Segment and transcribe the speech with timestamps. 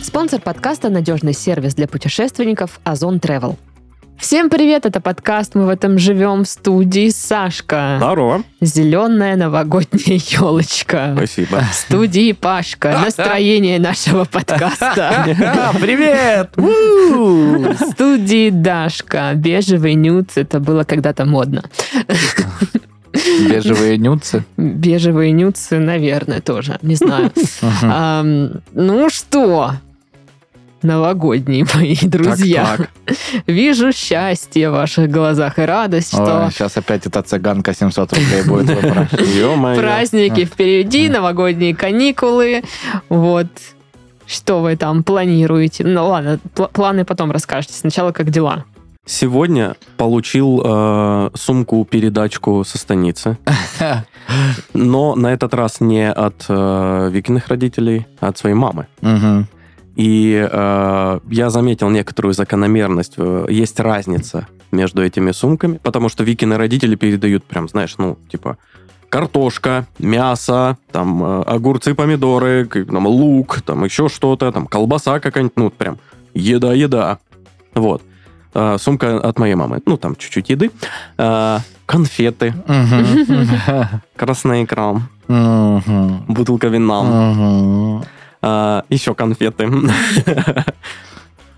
[0.00, 3.56] Спонсор подкаста– надежный сервис для путешественников «Озон Travel.
[4.18, 7.94] Всем привет, это подкаст «Мы в этом живем» в студии Сашка.
[7.98, 8.42] Здорово.
[8.60, 11.12] Зеленая новогодняя елочка.
[11.16, 11.60] Спасибо.
[11.60, 12.98] В студии Пашка.
[13.04, 15.24] Настроение нашего подкаста.
[15.80, 16.50] Привет!
[16.56, 19.34] В студии Дашка.
[19.34, 20.36] Бежевый нюц.
[20.36, 21.62] Это было когда-то модно.
[23.12, 24.44] Бежевые нюцы.
[24.56, 26.78] Бежевые нюцы, наверное, тоже.
[26.82, 27.30] Не знаю.
[28.72, 29.74] Ну что,
[30.82, 32.76] новогодние мои друзья.
[32.76, 32.90] Так,
[33.46, 38.78] Вижу счастье в ваших глазах и радость, что сейчас опять эта цыганка 700 рублей будет
[39.76, 42.62] праздники впереди, новогодние каникулы.
[43.08, 43.46] Вот.
[44.26, 45.84] Что вы там планируете?
[45.84, 47.72] Ну ладно, пл- планы потом расскажете.
[47.72, 48.64] Сначала как дела?
[49.06, 53.38] Сегодня получил э, сумку-передачку со станицы.
[54.74, 58.86] Но на этот раз не от э, Викиных родителей, а от своей мамы.
[59.00, 59.48] Мгм.
[59.98, 63.14] И э, я заметил некоторую закономерность.
[63.16, 68.58] Э, Есть разница между этими сумками, потому что Викины родители передают прям, знаешь, ну, типа,
[69.08, 75.70] картошка, мясо, там, э, огурцы, помидоры, там, лук, там, еще что-то, там, колбаса какая-нибудь, ну,
[75.70, 75.98] прям,
[76.32, 77.18] еда, еда.
[77.74, 78.02] Вот.
[78.54, 79.82] А, сумка от моей мамы.
[79.84, 80.70] Ну, там, чуть-чуть еды.
[81.16, 82.54] А, конфеты,
[84.14, 85.08] красный экран,
[86.28, 88.02] бутылка вина.
[88.42, 89.68] А, еще конфеты.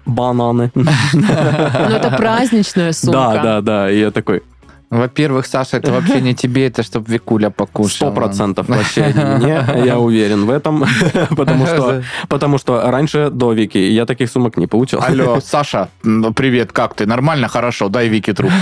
[0.07, 0.71] Бананы.
[0.75, 3.13] Ну, это праздничная сумка.
[3.13, 3.91] Да, да, да.
[3.91, 4.43] И я такой,
[4.91, 8.11] Во-первых, Саша, это вообще не тебе, это чтобы Викуля покушала.
[8.11, 10.85] сто процентов вообще не мне, я уверен в этом,
[11.37, 15.01] потому что, потому что раньше до Вики я таких сумок не получал.
[15.03, 15.91] Алло, Саша,
[16.35, 17.07] привет, как ты?
[17.07, 17.47] Нормально?
[17.47, 18.57] Хорошо, дай Вике трубку.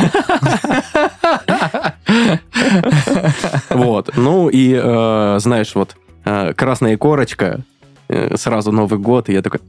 [3.70, 4.10] Вот.
[4.16, 7.60] Ну и, э, знаешь, вот э, красная корочка,
[8.36, 9.60] сразу Новый год, и я такой,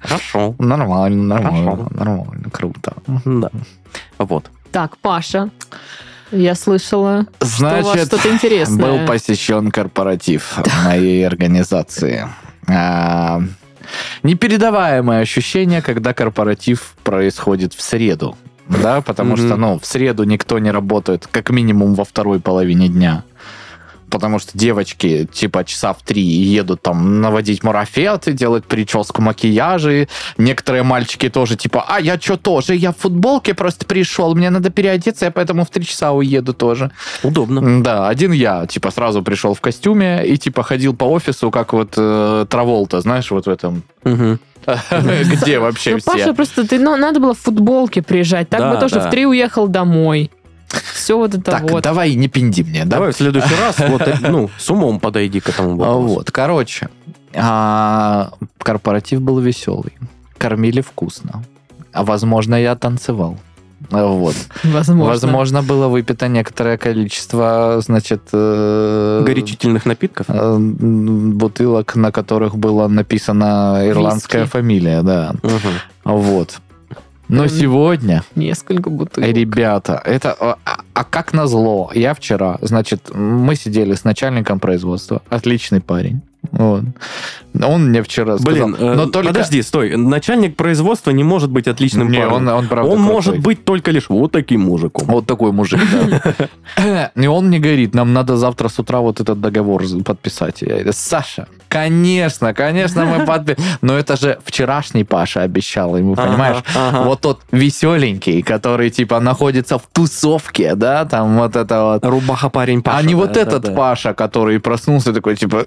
[0.00, 1.88] хорошо, Нормально, нормально, Хорошо.
[1.94, 2.92] нормально, круто.
[3.24, 3.50] да.
[4.18, 4.50] Вот.
[4.72, 5.50] Так, Паша,
[6.32, 8.84] я слышала, что у вас Значит, что-то интересное.
[8.84, 12.26] был посещен корпоратив моей организации.
[12.68, 13.40] А,
[14.22, 18.36] Непередаваемое ощущение, когда корпоратив происходит в среду.
[18.68, 19.46] Да, потому Мгм.
[19.46, 23.22] что, ну, в среду никто не работает, как минимум во второй половине дня.
[24.14, 30.08] Потому что девочки, типа, часа в три едут там наводить марафеты, делать прическу, макияжи.
[30.38, 32.76] Некоторые мальчики тоже, типа, а я что тоже?
[32.76, 36.92] Я в футболке просто пришел, мне надо переодеться, я поэтому в три часа уеду тоже.
[37.24, 37.82] Удобно.
[37.82, 41.94] Да, один я, типа, сразу пришел в костюме и, типа, ходил по офису, как вот
[41.96, 43.82] э, Траволта, знаешь, вот в этом.
[44.04, 44.38] Мгм.
[45.24, 46.34] Где вообще Ну, Паша, все?
[46.34, 48.48] просто ты, ну, надо было в футболке приезжать.
[48.48, 50.30] Так бы тоже в три уехал домой.
[50.94, 51.82] Все вот это Так, вот.
[51.84, 52.96] давай не пинди мне, да?
[52.96, 56.14] Давай в следующий раз, вот, э, ну, с умом подойди к этому вопросу.
[56.14, 56.88] Вот, короче,
[57.34, 59.92] а, корпоратив был веселый.
[60.38, 61.42] Кормили вкусно.
[61.92, 63.38] А возможно, я танцевал.
[63.90, 64.34] Вот.
[64.64, 65.04] Возможно.
[65.12, 68.22] Возможно, было выпито некоторое количество, значит...
[68.32, 70.26] э, Горячительных напитков.
[70.28, 74.52] э, бутылок, на которых была написана ирландская Виски.
[74.52, 75.34] фамилия, да.
[75.42, 75.58] Мгм.
[76.04, 76.60] Вот.
[77.28, 79.28] Но сегодня, Несколько бутылок.
[79.28, 80.32] ребята, это...
[80.38, 80.56] А,
[80.92, 86.20] а как назло, я вчера, значит, мы сидели с начальником производства, отличный парень.
[86.50, 86.82] Вот.
[87.62, 88.68] Он мне вчера сказал...
[88.68, 89.28] Блин, э, но только...
[89.28, 89.96] подожди, стой.
[89.96, 92.34] Начальник производства не может быть отличным Не, парнем.
[92.34, 93.14] он, он, правда, Он крутой.
[93.14, 95.06] может быть только лишь вот таким мужиком.
[95.08, 95.80] Вот такой мужик,
[96.76, 97.10] да.
[97.16, 100.62] И он мне говорит, нам надо завтра с утра вот этот договор подписать.
[100.62, 103.62] Я говорю, Саша, конечно, конечно, мы подпишем.
[103.82, 106.56] Но это же вчерашний Паша обещал ему, Ага, понимаешь?
[106.76, 107.02] ага.
[107.02, 112.04] Вот тот веселенький, который типа находится в тусовке, да, там вот это вот.
[112.04, 112.98] Рубаха парень Паша.
[112.98, 113.72] а не да, вот этот да.
[113.72, 115.66] Паша, который проснулся такой, типа...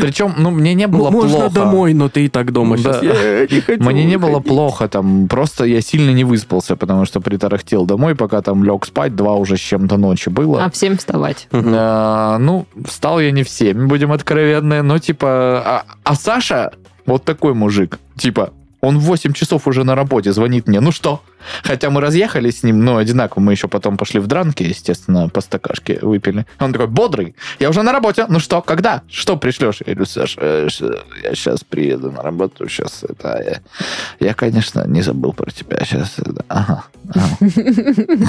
[0.00, 1.50] Причем, ну, мне не было М- Можно плохо.
[1.54, 2.82] домой, но ты и так дома Да.
[2.94, 3.02] сейчас.
[3.02, 7.20] Я не хочу Мне не было плохо, там, просто я сильно не выспался, потому что
[7.20, 10.64] притарахтел домой, пока там лег спать, два уже с чем-то ночи было.
[10.64, 11.48] А в 7 вставать.
[11.52, 15.28] А, ну, встал я не в 7, будем откровенны, но типа...
[15.64, 16.72] А, а Саша
[17.06, 18.50] вот такой мужик, типа,
[18.80, 21.20] он в 8 часов уже на работе звонит мне, ну что,
[21.62, 23.42] Хотя мы разъехались с ним, но одинаково.
[23.42, 26.46] Мы еще потом пошли в дранки, естественно, по стакашке выпили.
[26.60, 27.34] Он такой, бодрый.
[27.58, 28.26] Я уже на работе.
[28.28, 29.02] Ну что, когда?
[29.08, 29.78] Что пришлешь?
[29.86, 30.68] Я говорю, Саш, э,
[31.22, 32.68] я сейчас приеду на работу.
[32.68, 33.42] Сейчас это...
[34.20, 35.78] Я, я, конечно, не забыл про тебя.
[35.84, 36.16] Сейчас...
[36.48, 36.84] Ага.
[37.14, 37.36] ага.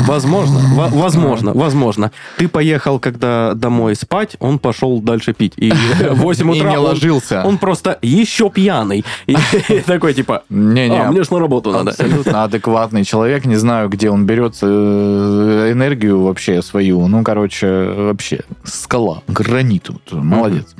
[0.07, 2.11] Возможно, во- возможно, возможно.
[2.37, 5.53] Ты поехал, когда домой спать, он пошел дальше пить.
[5.57, 5.71] И
[6.11, 7.43] в 8 И утра не ложился.
[7.45, 9.05] Он просто еще пьяный.
[9.27, 9.35] И
[9.85, 11.91] такой, типа, Не-не, а, мне ж на работу надо.
[11.91, 13.45] Абсолютно адекватный человек.
[13.45, 17.07] Не знаю, где он берет э, энергию вообще свою.
[17.07, 19.89] Ну, короче, вообще скала, гранит.
[19.89, 20.75] Вот, Молодец.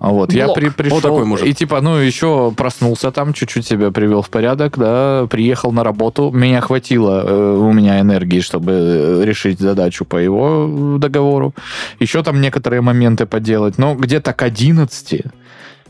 [0.00, 0.56] А Вот, я Блок.
[0.56, 1.46] при, пришел, Вот такой мужик.
[1.46, 6.30] и типа, ну, еще проснулся там, чуть-чуть себя привел в порядок, да, приехал на работу,
[6.30, 11.52] меня хватило э, у меня энергии, чтобы э, решить задачу по его договору,
[11.98, 15.22] еще там некоторые моменты поделать, но где-то к 11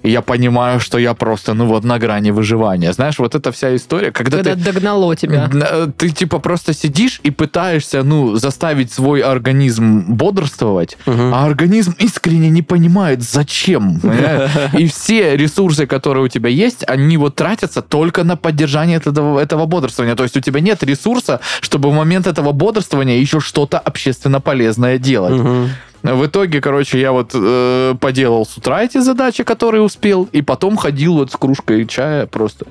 [0.02, 2.92] и я понимаю, что я просто, ну вот, на грани выживания.
[2.92, 4.72] Знаешь, вот эта вся история, когда, Когда ты...
[4.72, 5.48] догнало тебя.
[5.52, 11.34] Н- Ты типа просто сидишь и пытаешься, ну, заставить свой организм бодрствовать, Мгм.
[11.34, 14.00] а организм искренне не понимает, зачем.
[14.78, 19.66] И все ресурсы, которые у тебя есть, они вот тратятся только на поддержание этого, этого
[19.66, 20.14] бодрствования.
[20.14, 24.98] То есть у тебя нет ресурса, чтобы в момент этого бодрствования еще что-то общественно полезное
[24.98, 25.68] делать.
[26.02, 30.76] В итоге, короче, я вот э, поделал с утра эти задачи, которые успел, и потом
[30.76, 32.66] ходил вот с кружкой чая просто.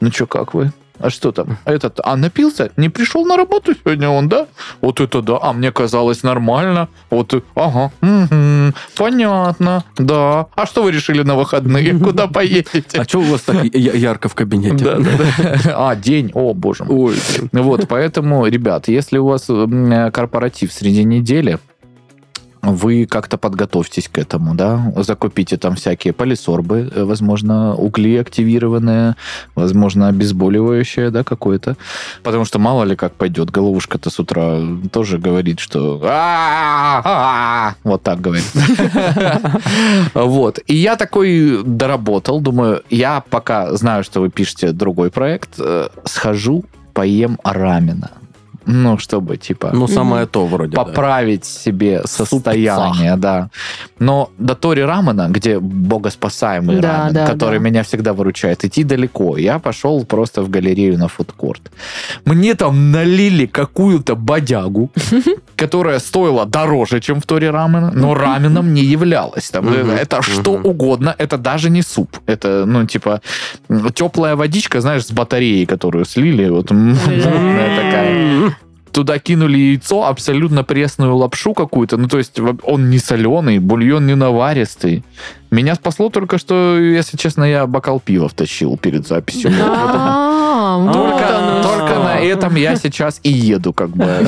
[0.00, 0.72] Ну что, как вы?
[1.00, 1.58] А что там?
[1.64, 2.72] Этот, а напился?
[2.76, 4.48] Не пришел на работу сегодня он, да?
[4.80, 5.38] Вот это да.
[5.40, 6.88] А мне казалось нормально.
[7.10, 7.92] Вот, ага.
[8.00, 9.84] мгм, понятно.
[9.96, 10.46] Да.
[10.56, 11.96] А что вы решили на выходные?
[12.04, 12.98] Куда поедете?
[12.98, 14.84] А что у вас так ярко в кабинете?
[14.84, 15.90] Да, да, да.
[15.90, 16.32] А, день.
[16.34, 17.12] О, боже мой.
[17.12, 17.16] Ой.
[17.52, 19.48] Вот, поэтому, ребят, если у вас
[20.12, 21.58] корпоратив среди недели,
[22.72, 29.16] вы как-то подготовьтесь к этому, да, закупите там всякие полисорбы, э, возможно, угли активированные,
[29.54, 31.76] возможно, обезболивающее, да, какое-то,
[32.22, 34.58] потому что мало ли как пойдет, головушка-то с утра
[34.92, 35.98] тоже говорит, что
[37.84, 38.44] вот так говорит.
[40.14, 45.88] Вот, и я такой доработал, думаю, я пока знаю, что вы пишете другой проект, э,
[46.04, 48.17] схожу, поем рамена.
[48.70, 50.76] Ну, чтобы, типа, Ну, самое то вроде.
[50.76, 50.84] да.
[50.84, 53.48] поправить себе состояние, да.
[53.98, 57.64] Но до Тори Рамена, где богоспасаемый Да, рамен, да, который да.
[57.64, 59.38] меня всегда выручает, идти далеко.
[59.38, 61.62] Я пошел просто в галерею на фудкорт.
[62.26, 64.90] Мне там налили какую-то бодягу,
[65.58, 69.50] которая стоила дороже, чем в Тори Рамена, но раменом не являлась.
[69.50, 70.66] Там, Мгм, Это что мгм.
[70.66, 72.16] угодно, это даже не суп.
[72.26, 73.20] Это, ну, типа,
[73.94, 78.54] теплая водичка, знаешь, с батареей, которую слили, вот мутная такая
[78.92, 81.96] туда кинули яйцо, абсолютно пресную лапшу какую-то.
[81.96, 85.04] Ну, то есть он не соленый, бульон не наваристый.
[85.50, 89.50] Меня спасло только, что, если честно, я бокал пива втащил перед записью.
[90.60, 94.06] А, Только, на этом я сейчас и еду, как бы.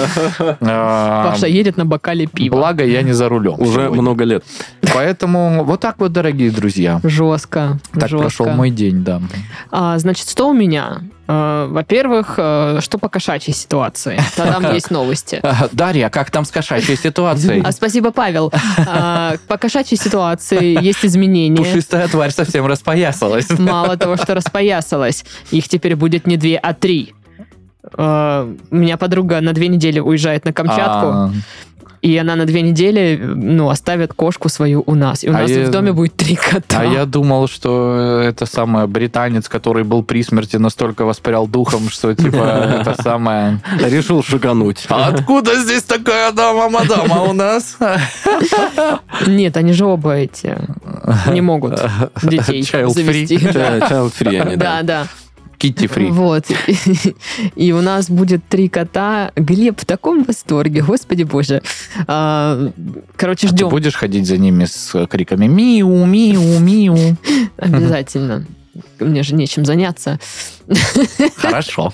[0.62, 2.54] А, Паша едет на бокале пива.
[2.56, 3.56] Благо, я не за рулем.
[3.58, 4.44] Уже много лет.
[4.94, 7.00] Поэтому вот так вот, дорогие друзья.
[7.02, 7.78] Жестко.
[7.92, 9.20] Так прошел мой день, да.
[9.70, 11.02] А, значит, что у меня?
[11.32, 14.20] А, во-первых, э, что по кошачьей ситуации?
[14.36, 15.38] Там есть новости.
[15.44, 17.62] А, Дарья, как там с кошачьей ситуацией?
[17.64, 18.52] А, спасибо, Павел.
[18.92, 21.56] А, по кошачьей ситуации есть изменения.
[21.56, 23.48] Пушистая тварь совсем распоясалась.
[23.58, 27.14] Мало того, что распоясалась, их теперь будет не две, а три.
[27.96, 31.30] У меня подруга на две недели уезжает на Камчатку, А,
[32.02, 35.22] и она на две недели ну, оставит кошку свою у нас.
[35.24, 36.80] И у А нас я- в доме будет три кота.
[36.80, 42.14] А я думал, что это самое британец, который был при смерти, настолько воспарял духом, что
[42.14, 42.36] типа
[42.86, 43.60] это самое.
[43.80, 44.86] Решил шагануть.
[44.88, 47.76] А откуда здесь такая дама, мадама у нас?
[49.26, 50.56] Нет, они же оба эти
[51.30, 51.74] не могут
[52.22, 53.36] детей завести.
[53.36, 54.82] Child free они, Да, да.
[54.82, 55.06] да.
[55.60, 56.10] Китти фри.
[56.10, 56.46] Вот.
[57.54, 59.30] И у нас будет три кота.
[59.36, 61.60] Глеб в таком восторге, господи боже.
[62.06, 62.70] А,
[63.16, 63.68] Короче, А ты ждем.
[63.68, 67.16] будешь ходить за ними с криками «Миу, миу, миу»?
[67.58, 68.46] Обязательно.
[68.98, 70.18] Мне же нечем заняться.
[71.36, 71.92] Хорошо.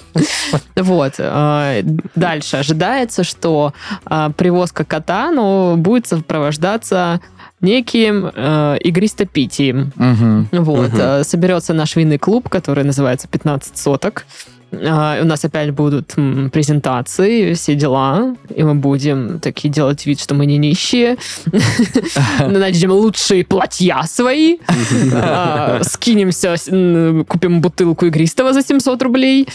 [0.77, 1.15] Вот.
[1.19, 1.81] а,
[2.15, 3.73] Дальше ожидается, что
[4.05, 7.21] а, привозка кота ну, будет сопровождаться
[7.61, 9.93] неким э, игристопитием.
[9.97, 10.49] Мгм.
[10.53, 10.91] Вот.
[10.95, 14.27] Э, Соберется наш винный клуб, который называется 15 соток.
[14.73, 16.15] А, У нас опять будут
[16.53, 21.17] презентации, все дела, и мы будем такие делать вид, что мы не нищие.
[22.41, 24.59] Наденем лучшие платья свои,
[25.15, 26.57] а, скинемся,
[27.29, 29.49] купим бутылку игристого за 700 рублей,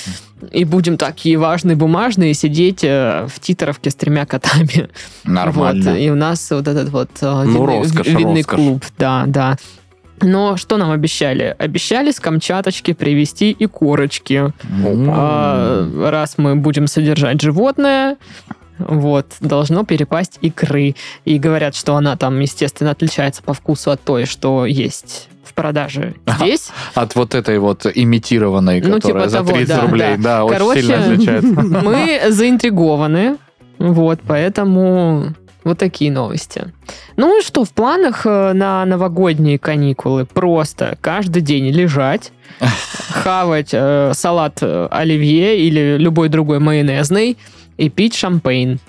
[0.51, 4.89] и будем такие важные, бумажные сидеть э, в титровке с тремя котами.
[5.23, 5.89] Вот, Нормально.
[5.89, 8.45] и у нас вот этот вот э, Ну, роскошь, роскошь.
[8.45, 9.57] клуб, да, да.
[10.21, 11.55] Но что нам обещали?
[11.57, 14.53] Обещали с Камчаточки привезти и корочки.
[15.09, 18.17] А, раз мы будем содержать животное,
[18.77, 20.95] вот, должно перепасть икры.
[21.25, 26.15] И говорят, что она там, естественно, отличается по вкусу от той, что есть в продаже
[26.25, 26.69] здесь.
[26.95, 30.15] От вот этой вот имитированной, Ну, которая типа за того, 30 да, рублей.
[30.17, 30.23] да.
[30.23, 31.47] Да, очень Короче, сильно отличается.
[31.61, 33.37] Мы заинтригованы.
[33.77, 35.33] Вот, поэтому
[35.63, 36.71] вот такие новости.
[37.17, 42.31] Ну и что, в планах э, на новогодние каникулы просто каждый день лежать,
[43.09, 47.37] хавать э, салат э, оливье или любой другой майонезный
[47.77, 48.79] и пить шампейн.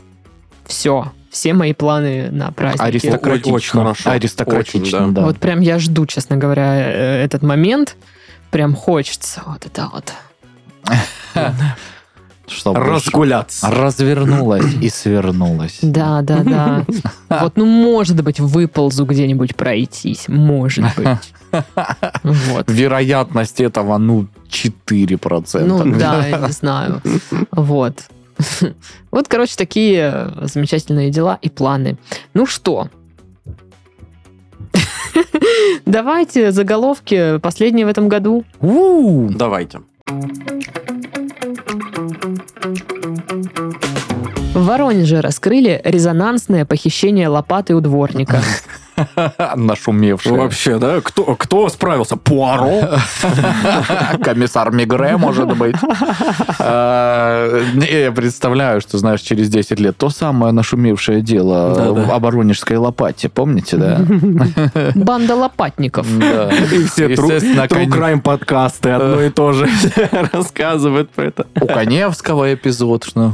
[0.66, 1.12] Все.
[1.30, 2.82] Все мои планы на праздники.
[2.82, 3.54] Аристократично.
[3.54, 4.10] Очень хорошо.
[4.10, 5.22] Аристократично, Очень, да.
[5.22, 7.96] Вот прям я жду, честно говоря, э, этот момент.
[8.50, 10.12] Прям хочется вот это вот.
[12.56, 13.70] Чтобы Разгуляться.
[13.70, 15.78] развернулась и свернулась.
[15.82, 16.86] Да, да, да.
[17.28, 20.28] Вот, ну, может быть, выползу где-нибудь пройтись.
[20.28, 21.32] Может быть.
[22.22, 22.70] Вот.
[22.70, 25.64] Вероятность этого, ну, 4%.
[25.64, 27.02] Ну, да, я не знаю.
[27.50, 28.08] Вот.
[29.10, 31.96] Вот, короче, такие замечательные дела и планы.
[32.34, 32.88] Ну что?
[35.86, 38.44] Давайте заголовки последние в этом году.
[38.60, 39.80] У, Давайте.
[44.54, 48.40] В Воронеже раскрыли резонансное похищение лопаты у дворника.
[49.56, 50.34] Нашумевшая.
[50.34, 51.00] Вообще, да?
[51.02, 52.16] Кто, кто справился?
[52.16, 52.80] Пуаро?
[54.22, 55.76] Комиссар Мигре, может быть.
[56.58, 62.14] А, не, Я представляю, что, знаешь, через 10 лет то самое нашумевшее дело Да-да.
[62.14, 64.00] о Воронежской лопате, помните, да?
[64.94, 66.06] Банда лопатников.
[66.08, 69.68] И все True Crime подкасты одно и то же
[70.32, 71.46] рассказывают про это.
[71.60, 73.04] У Коневского эпизод.
[73.04, 73.32] Что...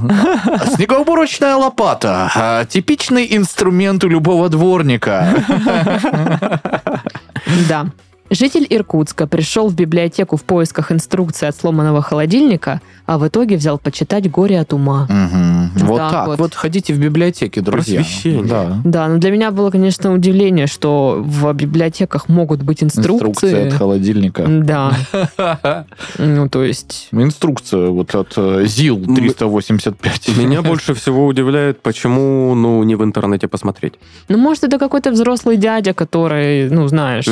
[0.74, 2.30] Снегоуборочная лопата.
[2.34, 5.34] а, Типичный инструмент у любого дворника.
[7.68, 7.86] Да.
[8.30, 13.78] Житель Иркутска пришел в библиотеку в поисках инструкции от сломанного холодильника, а в итоге взял
[13.78, 15.06] почитать «Горе от ума».
[15.08, 15.70] Мгм.
[15.86, 16.26] Вот так так.
[16.26, 16.38] вот.
[16.38, 18.00] Вот ходите в библиотеки, друзья.
[18.00, 18.44] Просвещение.
[18.44, 18.80] Да.
[18.84, 23.66] Да, но для меня было, конечно, удивление, что в библиотеках могут быть Инструкция инструкции.
[23.68, 24.44] от холодильника.
[24.46, 24.92] Да.
[26.18, 27.08] Ну, то есть...
[27.12, 30.36] Инструкция вот от э, ЗИЛ Мы- 385.
[30.36, 33.94] Меня больше всего удивляет, почему, ну, не в интернете посмотреть.
[34.28, 37.26] Ну, может, это какой-то взрослый дядя, который, ну, знаешь.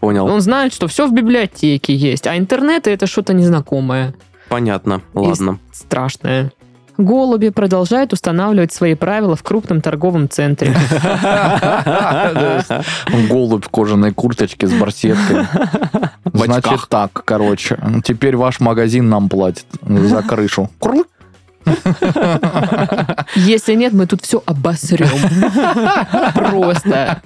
[0.00, 0.26] Понял.
[0.26, 4.14] он знает, что все в библиотеке есть, а интернет это что-то незнакомое,
[4.48, 5.00] Понятно.
[5.14, 5.58] Ладно.
[5.72, 6.52] страшное.
[6.98, 10.72] Голуби продолжают устанавливать свои правила в крупном торговом центре.
[13.28, 15.46] Голубь в кожаной курточке с барсеткой.
[16.32, 17.78] Значит так, короче.
[18.02, 20.70] Теперь ваш магазин нам платит за крышу.
[23.34, 25.08] Если нет, мы тут все обосрем.
[26.34, 27.22] Просто.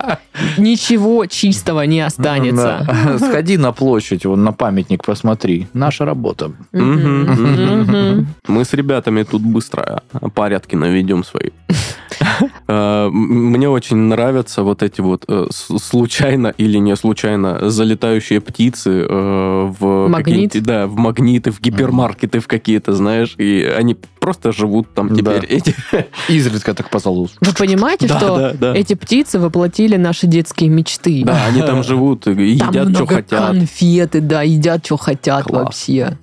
[0.58, 2.86] Ничего чистого не останется.
[3.18, 5.66] Сходи на площадь, вон на памятник посмотри.
[5.72, 6.52] Наша работа.
[6.72, 10.02] Мы с ребятами тут быстро
[10.34, 11.50] порядки наведем свои.
[12.68, 19.72] Э, Мне очень нравятся вот эти вот э, случайно или не случайно залетающие птицы э,
[19.78, 20.52] в Магнит?
[20.52, 25.40] какие-то- да, в магниты, в гипермаркеты, в какие-то, знаешь, и они просто живут там теперь.
[25.40, 25.46] Да.
[25.48, 25.74] Эти-
[26.28, 27.32] Изредка так позовут.
[27.40, 28.74] Вы понимаете, Да, что да, да.
[28.76, 31.22] эти птицы воплотили наши детские мечты?
[31.24, 33.46] Да, они там живут и Там едят, что много хотят.
[33.46, 35.64] конфеты, да, едят, что хотят Класс.
[35.64, 36.16] вообще.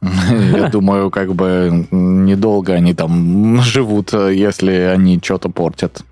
[0.56, 6.02] Я думаю, как бы недолго они там живут, если они что-то портят.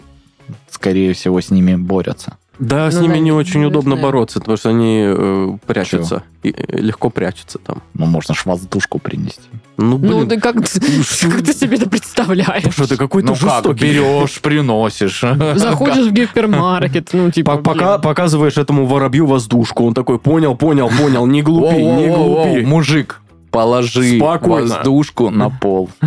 [0.70, 2.36] Скорее всего, с ними борются.
[2.58, 4.02] Да, с Ну, ними да, не очень удобно наверное.
[4.12, 6.22] бороться, потому что они э, прячутся.
[6.42, 7.82] И, э, легко прячутся там.
[7.94, 9.40] Ну, можно ж воздушку принести.
[9.78, 12.72] Ну, блин, Ну, ты как, как ты себе это представляешь?
[12.74, 13.84] что ты какой-то Ну как, жестокий.
[13.84, 15.20] берешь, приносишь.
[15.54, 20.90] Заходишь в гипермаркет, ну, типа, По- Пока показываешь этому воробью воздушку, он такой, понял, понял,
[20.90, 22.60] понял, не глупи, не глупи.
[22.66, 23.21] Мужик,
[23.52, 24.74] положи Спокойно.
[24.74, 25.90] воздушку на пол.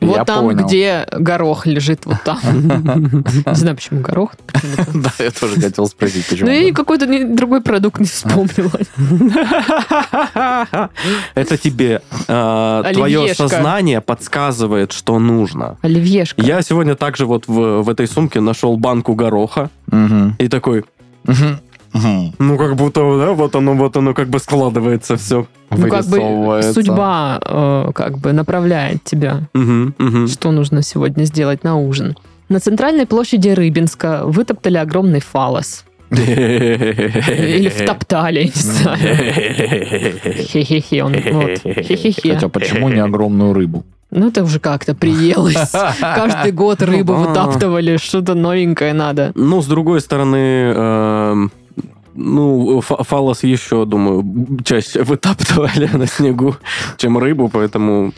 [0.00, 0.64] Вот Я там, понял.
[0.64, 2.38] где горох лежит, вот там.
[2.44, 4.32] Не знаю, почему горох.
[4.94, 6.50] Да, я тоже хотел спросить, Ну, почему.
[6.50, 8.70] я и какой-то другой продукт не вспомнила.
[11.34, 15.78] Это тебе э, твое сознание подсказывает, что нужно.
[15.82, 16.40] Оливьешка.
[16.42, 19.68] Я сегодня также вот в, этой сумке нашел банку гороха
[20.38, 20.84] и такой,
[21.92, 22.34] Мгм.
[22.38, 25.46] ну как будто, да, вот оно, вот оно как бы складывается все.
[25.70, 26.72] Ну, как бы Вырисовывается.
[26.72, 29.48] судьба э, как бы направляет тебя.
[30.28, 32.16] что нужно сегодня сделать на ужин.
[32.48, 35.84] На центральной площади Рыбинска вытоптали огромный фалос.
[36.10, 38.98] Или втоптали, не знаю.
[38.98, 41.58] Хе-хе-хе, он вот.
[41.62, 42.34] Хе-хе-хе.
[42.34, 43.84] Хотя почему не огромную рыбу?
[44.10, 45.70] Ну, это уже как-то приелось.
[46.00, 49.32] Каждый год рыбу вытаптывали, что-то новенькое надо.
[49.34, 51.52] Ну, с другой стороны, эм,
[52.20, 54.24] Ну, фа- фалос еще, думаю,
[54.64, 56.56] чаще вытаптывали на снегу,
[56.96, 58.12] чем рыбу, поэтому...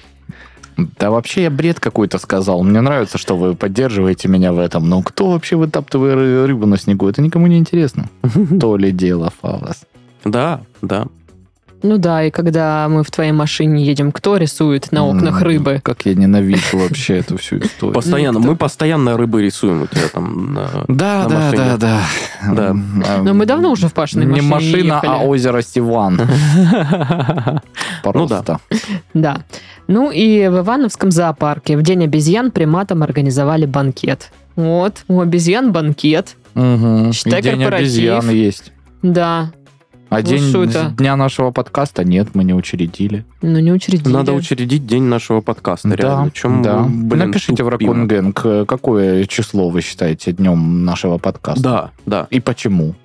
[0.99, 2.62] Да вообще я бред какой-то сказал.
[2.62, 4.88] Мне нравится, что вы поддерживаете меня в этом.
[4.88, 7.07] Но кто вообще вытаптывает ры- рыбу на снегу?
[7.07, 8.09] Это никому не интересно.
[8.61, 9.83] То ли дело, Фалос.
[10.25, 11.07] Да, да.
[11.82, 15.80] Ну да, и когда мы в твоей машине едем, кто рисует на окнах рыбы?
[15.82, 17.94] Как я ненавижу вообще эту всю историю.
[17.94, 18.38] Постоянно.
[18.38, 20.54] Ну, Мы постоянно рыбы рисуем у тебя там.
[20.54, 22.02] на- Да, да, да,
[22.50, 22.76] да.
[23.08, 26.20] А, Но мы давно уже в Пашиной Не машине машина, а озеро Стиван.
[28.02, 28.58] Просто.
[29.14, 29.38] Да.
[29.88, 34.30] Ну и в Ивановском зоопарке в День обезьян приматам организовали банкет.
[34.56, 36.37] Вот, у обезьян банкет.
[36.54, 37.12] Мгм.
[37.12, 37.78] Считай, И день корпоратив.
[37.87, 38.72] обезьян есть.
[39.02, 39.50] Да.
[40.11, 40.93] А Ну, день это?
[40.99, 43.25] дня нашего подкаста нет, мы не учредили.
[43.43, 44.12] Ну не учредили.
[44.12, 46.25] Надо учредить день нашего подкаста, реально.
[46.25, 46.79] Да, Чем да.
[46.81, 47.69] мы, блин, Напишите в?
[47.69, 51.62] Raccoon Gang, какое число вы считаете днем нашего подкаста.
[51.62, 52.26] Да, да.
[52.31, 52.97] И почему?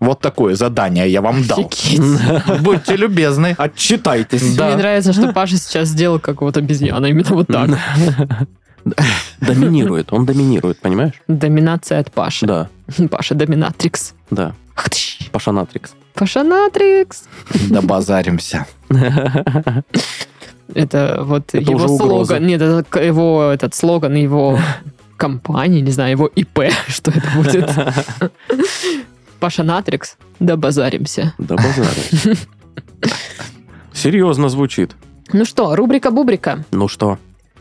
[0.00, 1.70] Вот такое задание я вам дал.
[2.60, 3.54] Будьте любезны.
[3.56, 4.56] Отчитайтесь.
[4.56, 4.66] Да.
[4.68, 7.70] Мне нравится, что Паша сейчас сделал как вот обезьяна, именно вот так.
[9.40, 11.14] Доминирует, он доминирует, понимаешь?
[11.28, 12.46] Доминация от Паши.
[12.46, 12.68] Да,
[13.10, 14.14] Паша доминатрикс.
[14.30, 14.54] да.
[14.78, 15.28] Ах-тыщ.
[15.32, 15.94] Паша Натрикс.
[16.14, 17.24] Паша натрикс.
[17.68, 18.66] Добазаримся.
[20.74, 22.26] Это вот Это его угроза.
[22.26, 22.46] слоган.
[22.46, 24.58] Нет, это его этот слоган его
[25.16, 27.70] компании, не знаю, его ИП, что это будет.
[29.40, 31.32] Паша Натрикс, да базаримся.
[31.38, 32.36] Да базарим.
[33.94, 34.94] Серьезно звучит.
[35.32, 36.64] Ну что, рубрика-бубрика.
[36.70, 37.18] Ну что?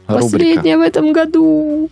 [0.08, 0.24] Рубрика.
[0.24, 1.90] Последняя в этом году.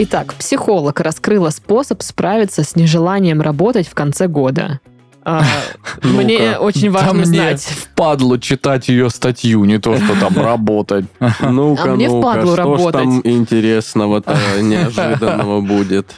[0.00, 4.78] Итак, психолог раскрыла способ справиться с нежеланием работать в конце года.
[5.24, 5.42] А,
[6.02, 6.22] Ну-ка.
[6.22, 7.62] Мне очень Да важно мне знать.
[7.62, 11.04] впадло читать ее статью, не то, что там работать.
[11.40, 12.92] Ну-ка, А мне ну-ка, впадло что работать.
[12.92, 16.14] там интересного-то неожиданного будет?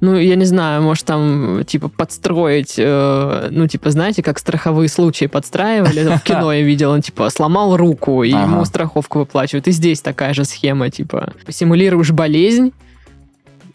[0.00, 5.26] Ну, я не знаю, может там, типа, подстроить, э, ну, типа, знаете, как страховые случаи
[5.26, 8.44] подстраивали, там в кино я видела, типа, сломал руку, и Ага.
[8.44, 9.66] ему страховку выплачивают.
[9.66, 12.72] И здесь такая же схема, типа, симулируешь болезнь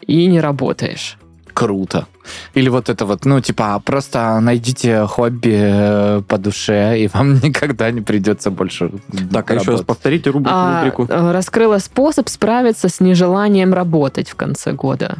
[0.06, 1.18] и не работаешь.
[1.52, 2.06] Круто.
[2.54, 7.90] Или вот это вот, ну, типа, просто найдите хобби э, по душе, и вам никогда
[7.92, 8.90] не придется больше
[9.32, 10.50] Так, а еще раз повторите рубрику.
[10.56, 11.06] А, рубрику.
[11.08, 15.18] э, раскрыла способ справиться с нежеланием работать в конце года.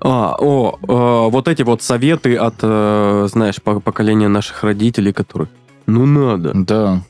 [0.00, 5.48] А, о, э, вот эти вот советы от, э, знаешь, по- поколения наших родителей, которые,
[5.86, 7.02] ну надо, Да.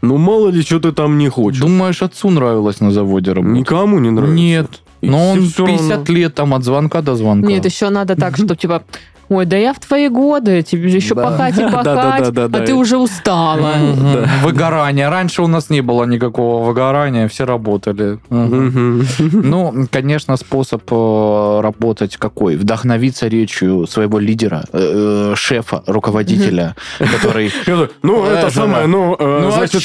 [0.00, 1.60] ну мало ли, что ты там не хочешь.
[1.60, 3.58] Думаешь, отцу нравилось на заводе работать?
[3.58, 4.34] Никому не нравится.
[4.36, 4.80] Нет.
[5.02, 6.14] Но он всё 50 равно.
[6.14, 7.48] лет там от звонка до звонка.
[7.48, 8.82] Нет, еще надо так, что, типа,
[9.30, 11.22] ой, да я в твои годы, тебе еще Да.
[11.22, 13.72] пахать и пахать, а ты уже устала.
[14.42, 15.08] Выгорание.
[15.08, 18.18] Раньше у нас не было никакого выгорания, все работали.
[18.28, 22.56] Ну, конечно, способ э, работать какой?
[22.56, 27.52] Вдохновиться речью своего лидера, э, э, шефа, руководителя, который...
[28.02, 29.84] Ну, это самое, ну, Ну, а значит,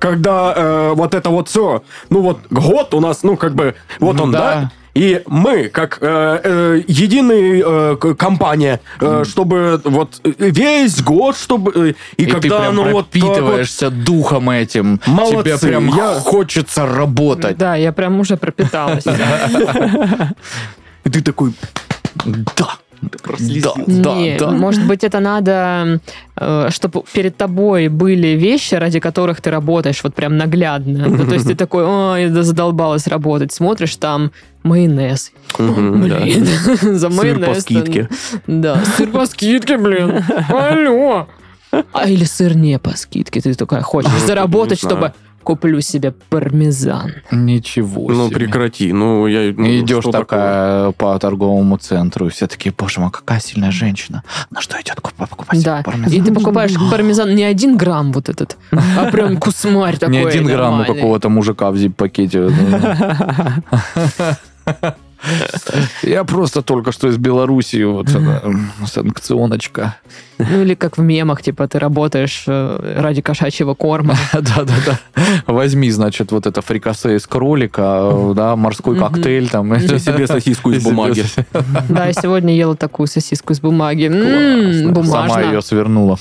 [0.00, 4.24] когда вот это вот все, ну, вот год у нас, ну, как бы, вот Ну
[4.24, 4.70] он, да.
[4.98, 7.62] И мы, как э, э, единая
[8.02, 11.72] э, компания, э, чтобы вот э, весь год, чтобы...
[11.74, 15.00] э, и, И ты когда прям оно вот так вот- пропитываешься духом этим.
[15.06, 17.56] Молодцы, Тебе прям я- хочется работать.
[17.56, 19.04] Да, я прям уже пропиталась.
[21.04, 21.52] И ты такой,
[22.56, 22.78] Да.
[23.22, 23.82] Прослезился.
[23.86, 24.50] Да, Не, да.
[24.50, 26.00] может быть, это надо,
[26.70, 31.08] чтобы перед тобой были вещи, ради которых ты работаешь, вот прям наглядно.
[31.08, 33.52] Ну, то есть ты такой, ой, да задолбалась работать.
[33.52, 34.32] Смотришь, там
[34.62, 35.32] майонез.
[35.58, 35.64] Да.
[35.64, 36.44] Блин,
[36.82, 37.48] за Сыр майонез.
[37.56, 38.08] по скидке.
[38.46, 40.22] Да, сыр по скидке, блин.
[40.48, 41.26] Алло.
[41.92, 43.40] А или сыр не по скидке.
[43.40, 45.12] Ты такая хочешь Ну, заработать, чтобы
[45.48, 47.10] куплю себе пармезан.
[47.30, 48.36] Ничего Ну, себе.
[48.36, 48.92] прекрати.
[48.92, 49.50] Ну, я...
[49.56, 50.26] ну, идешь что такое?
[50.26, 54.22] такая по торговому центру, и все такие, боже мой, какая сильная женщина.
[54.50, 55.80] На что идет куп- покупать Да.
[55.82, 56.12] пармезан?
[56.12, 60.16] И ты покупаешь пармезан не один грамм вот этот, а прям кусмарь такой.
[60.18, 62.50] Не один грамм у какого-то мужика в зип-пакете.
[66.02, 69.96] Я просто только что из Белоруссии, вот м, санкционочка.
[70.38, 74.14] Ну или как в мемах, типа ты работаешь э, ради кошачьего корма.
[74.32, 74.98] Да-да-да.
[75.46, 79.74] Возьми, значит, вот это фрикасе из кролика, да, морской коктейль там.
[79.74, 81.24] И себе сосиску из бумаги.
[81.88, 84.08] Да, я сегодня ела такую сосиску из бумаги.
[85.04, 86.18] Сама ее свернула.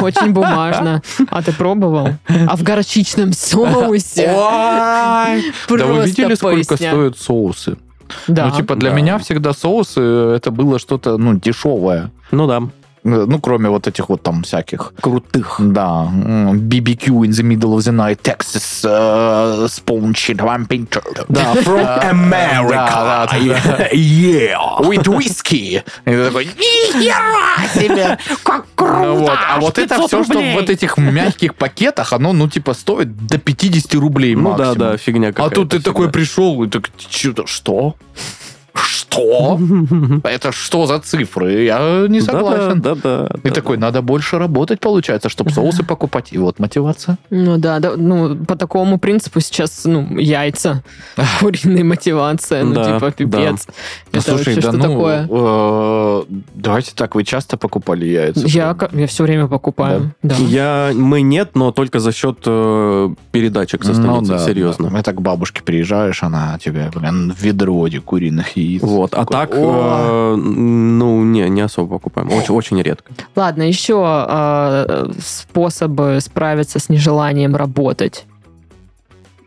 [0.00, 1.02] Очень бумажно.
[1.30, 2.08] А ты пробовал?
[2.28, 4.26] А в горчичном соусе.
[4.26, 5.36] Да
[5.68, 7.76] вы видели, сколько стоят соусы?
[8.28, 8.46] Да.
[8.46, 8.96] Ну, типа, для Да.
[8.96, 12.10] меня всегда соусы это было что-то, ну, дешевое.
[12.30, 12.62] Ну да.
[13.04, 14.94] Ну, кроме вот этих вот там всяких.
[15.00, 15.56] Крутых.
[15.58, 16.08] Да.
[16.10, 19.66] BBQ in the middle of the night, Texas, uh,
[20.38, 21.02] one pincher.
[21.28, 22.70] Да, from America.
[22.70, 23.88] да, да.
[23.92, 24.80] Yeah.
[24.80, 25.82] With whiskey.
[26.06, 28.98] И ты такой, нихера себе, как круто!
[29.04, 29.38] Ну вот.
[29.50, 30.52] А вот это 500 все, что рублей.
[30.52, 34.78] в вот этих мягких пакетах, оно, ну, типа, стоит до 50 рублей Ну да, максимум.
[34.78, 35.90] да, фигня А какая-то тут ты всегда.
[35.90, 36.88] такой пришел, и так,
[37.46, 37.96] что?
[38.74, 39.58] Что?
[40.24, 41.64] Это что за цифры?
[41.64, 42.80] Я не согласен.
[42.80, 43.48] Да, да, да.
[43.48, 46.32] И такой, надо больше работать, получается, чтобы соусы покупать.
[46.32, 47.18] И вот мотивация.
[47.30, 50.82] Ну да, да, ну по такому принципу сейчас, ну, яйца,
[51.40, 53.66] куриная мотивация, ну типа пипец.
[54.12, 55.28] Ну, Это слушай, вообще да что ну, такое?
[55.30, 56.22] э,
[56.54, 58.46] давайте так, вы часто покупали яйца?
[58.46, 60.14] Я, все время покупаю.
[60.22, 64.96] Я, мы нет, но только за счет э, передачек со Ну станицы, серьезно.
[64.96, 68.63] Это к бабушке приезжаешь, она тебе, блин, ведро куриных яиц.
[68.82, 72.32] Вот, а так, э, ну, не, не особо покупаем.
[72.32, 73.12] Очень, очень редко.
[73.36, 78.26] Ладно, еще э, способы справиться с нежеланием работать.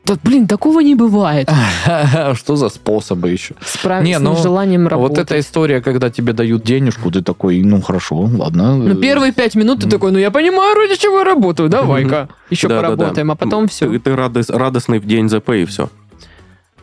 [0.07, 1.49] Да, блин, такого не бывает.
[2.35, 3.55] Что за способы еще?
[3.65, 5.17] Справиться Не, с ну, нежеланием работать.
[5.17, 8.77] Вот эта история, когда тебе дают денежку, ты такой, ну хорошо, ладно.
[8.77, 12.29] Ну, первые пять минут ты такой, ну, я понимаю, ради чего я работаю, давай-ка.
[12.49, 12.95] Еще Да-да-да.
[12.95, 13.89] поработаем, а потом все.
[13.89, 15.89] Ты, ты радос- радостный в день ЗП и все.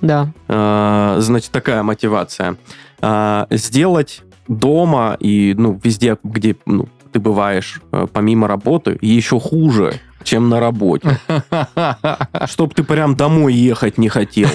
[0.00, 0.32] Да.
[0.48, 2.56] А, значит, такая мотивация.
[3.00, 9.94] А, сделать дома и ну, везде, где ну, ты бываешь, э, помимо работы, еще хуже,
[10.24, 11.18] чем на работе.
[12.46, 14.50] Чтоб ты прям домой ехать не хотел.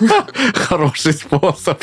[0.54, 1.82] Хороший способ.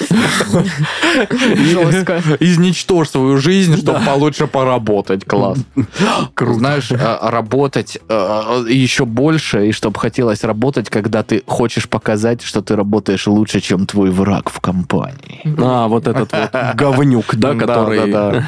[1.30, 2.22] Жестко.
[2.40, 5.26] Изничтожь свою жизнь, чтобы получше поработать.
[5.26, 5.60] Класс.
[6.34, 6.60] Круто.
[6.60, 12.62] Знаешь, а, работать а, еще больше, и чтобы хотелось работать, когда ты хочешь показать, что
[12.62, 15.42] ты работаешь лучше, чем твой враг в компании.
[15.58, 18.44] А, вот этот вот говнюк, да, который...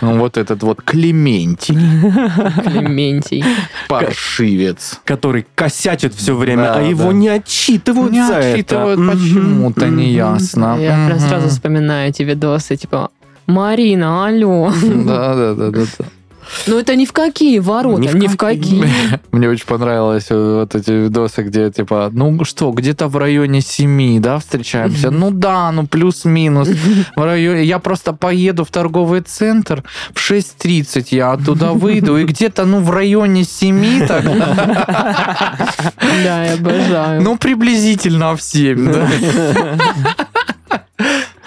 [0.00, 1.74] Ну, Вот этот вот Клементий,
[2.62, 3.44] Клементий.
[4.18, 5.00] Паршивец.
[5.04, 7.12] который косячит все время, Да, а его да.
[7.12, 8.52] не отчитывают Не за это.
[8.54, 9.96] отчитывают Мгм, почему-то, мгм.
[9.96, 10.76] неясно.
[10.80, 11.20] Я прям Мгм.
[11.20, 13.10] сразу вспоминаю эти видосы, типа,
[13.46, 14.72] Марина, алло.
[14.82, 15.84] Да, да, да, да.
[15.98, 16.04] да.
[16.66, 18.84] Ну это ни в какие ворота, Ни в ни в какие.
[19.32, 24.20] Мне очень понравилось э, вот эти видосы, где типа, ну что, где-то в районе 7,
[24.20, 25.10] да, встречаемся?
[25.18, 26.68] Ну да, ну плюс-минус.
[27.16, 27.64] В районе...
[27.64, 29.82] Я просто поеду в торговый центр
[30.14, 34.24] в 6.30, я оттуда выйду, и где-то, ну, в районе 7, так,
[36.24, 37.22] Да, я обожаю.
[37.22, 39.08] ну, приблизительно в 7, да.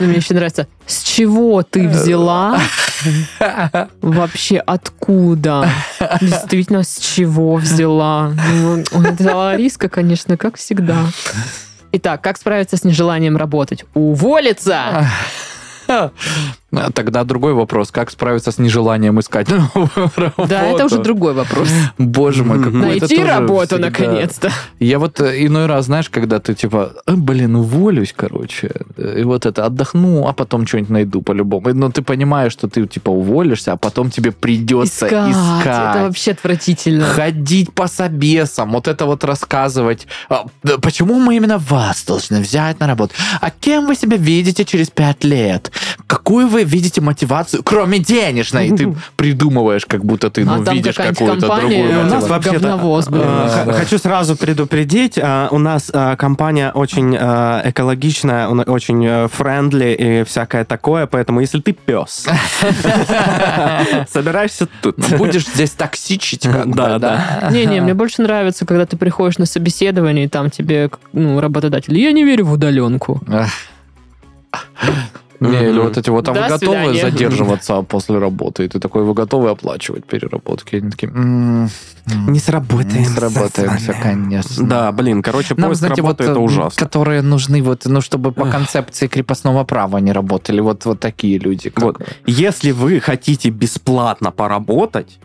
[0.08, 2.60] Мне еще нравится, с чего ты взяла?
[4.02, 5.70] Вообще откуда?
[6.22, 8.34] Действительно, с чего взяла?
[8.52, 11.06] Ну, это Лариска, конечно, как всегда.
[11.94, 13.86] Итак, как справиться с нежеланием работать?
[13.94, 15.08] Уволиться!
[16.94, 20.48] Тогда другой вопрос, как справиться с нежеланием искать новую работу?
[20.48, 21.68] Да, это уже другой вопрос.
[21.98, 24.52] Боже мой, какой Найти работу, всегда- наконец-то.
[24.80, 29.24] Я вот э, иной раз, знаешь, когда ты типа, «Э, блин, уволюсь, короче, э, и
[29.24, 31.74] вот это отдохну, а потом что-нибудь найду по-любому.
[31.74, 35.32] Но ты понимаешь, что ты типа уволишься, а потом тебе придется Искать.
[35.32, 35.96] искать.
[35.96, 37.06] Это вообще отвратительно.
[37.06, 40.08] Ходить по собесам, вот это вот рассказывать.
[40.30, 40.46] А,
[40.82, 43.14] Почему мы именно вас должны взять на работу?
[43.42, 45.72] А кем вы себя видите через пять лет?
[46.08, 48.68] Какую вы видите мотивацию, кроме денежной?
[48.68, 52.28] И ты придумываешь, как будто ты ну, А видишь какую-то другую у нас
[53.08, 53.24] блин.
[53.24, 53.74] э.
[53.74, 59.96] Хочу сразу предупредить, э, у нас э, компания очень э, экологичная, он- очень э, френдли
[59.98, 62.26] и всякое такое, поэтому если ты пес,
[64.10, 64.98] собираешься тут.
[65.18, 67.50] Будешь здесь токсичить, как Да, да.
[67.52, 72.12] Не-не, мне больше нравится, когда ты приходишь на собеседование, и там тебе, ну, работодатель, я
[72.12, 73.22] не верю в удаленку.
[75.42, 77.02] Не, или вот эти вот, а До вы готовы свидания.
[77.02, 78.66] задерживаться после работы?
[78.66, 80.76] И ты такой, вы готовы оплачивать переработки?
[80.76, 81.68] Они такие, «М,
[82.28, 83.00] Не сработаем.
[83.00, 84.68] не сработаемся, конечно.
[84.68, 86.80] Да, блин, короче, Нам, поиск знаете, вот, работы это э, ужасно.
[86.86, 90.60] которые нужны, вот, ну, чтобы по концепции крепостного права не работали.
[90.62, 91.70] Вот, вот такие люди.
[91.70, 92.02] как- Вот.
[92.28, 95.18] Если вы хотите бесплатно поработать,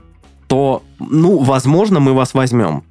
[0.48, 2.82] то, ну, возможно, мы вас возьмем.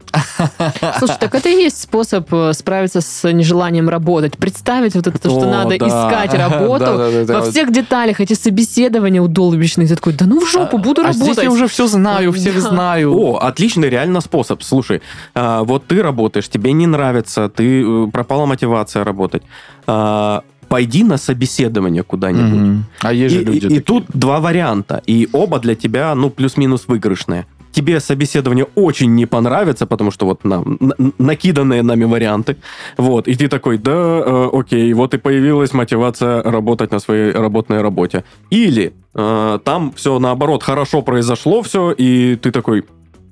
[1.00, 4.38] Слушай, так это и есть способ э, справиться с нежеланием работать.
[4.38, 5.88] Представить вот это, что О, надо да.
[5.88, 7.40] искать работу Да, да, да, да.
[7.40, 9.88] во всех деталях, эти собеседования удолбищные.
[9.88, 11.24] Ты такой, да ну в жопу, буду а работать.
[11.34, 12.62] здесь я уже все знаю, всех Да.
[12.62, 13.14] знаю.
[13.14, 14.64] О, отличный реально способ.
[14.64, 15.02] Слушай,
[15.34, 19.44] а, вот ты работаешь, тебе не нравится, ты э, пропала мотивация работать.
[19.88, 22.60] А, пойди на собеседование куда-нибудь.
[22.60, 22.86] Мгм.
[23.02, 26.30] А есть И, же люди и- и тут два варианта, и оба для тебя, ну,
[26.30, 27.46] плюс-минус выигрышные.
[27.76, 32.56] Тебе собеседование очень не понравится, потому что вот нам на- накиданные нами варианты,
[32.98, 33.92] вот, и ты такой, да,
[34.26, 38.24] э, окей, вот и появилась мотивация работать на своей работной работе.
[38.54, 42.84] Или э, там все наоборот хорошо произошло все, и ты такой,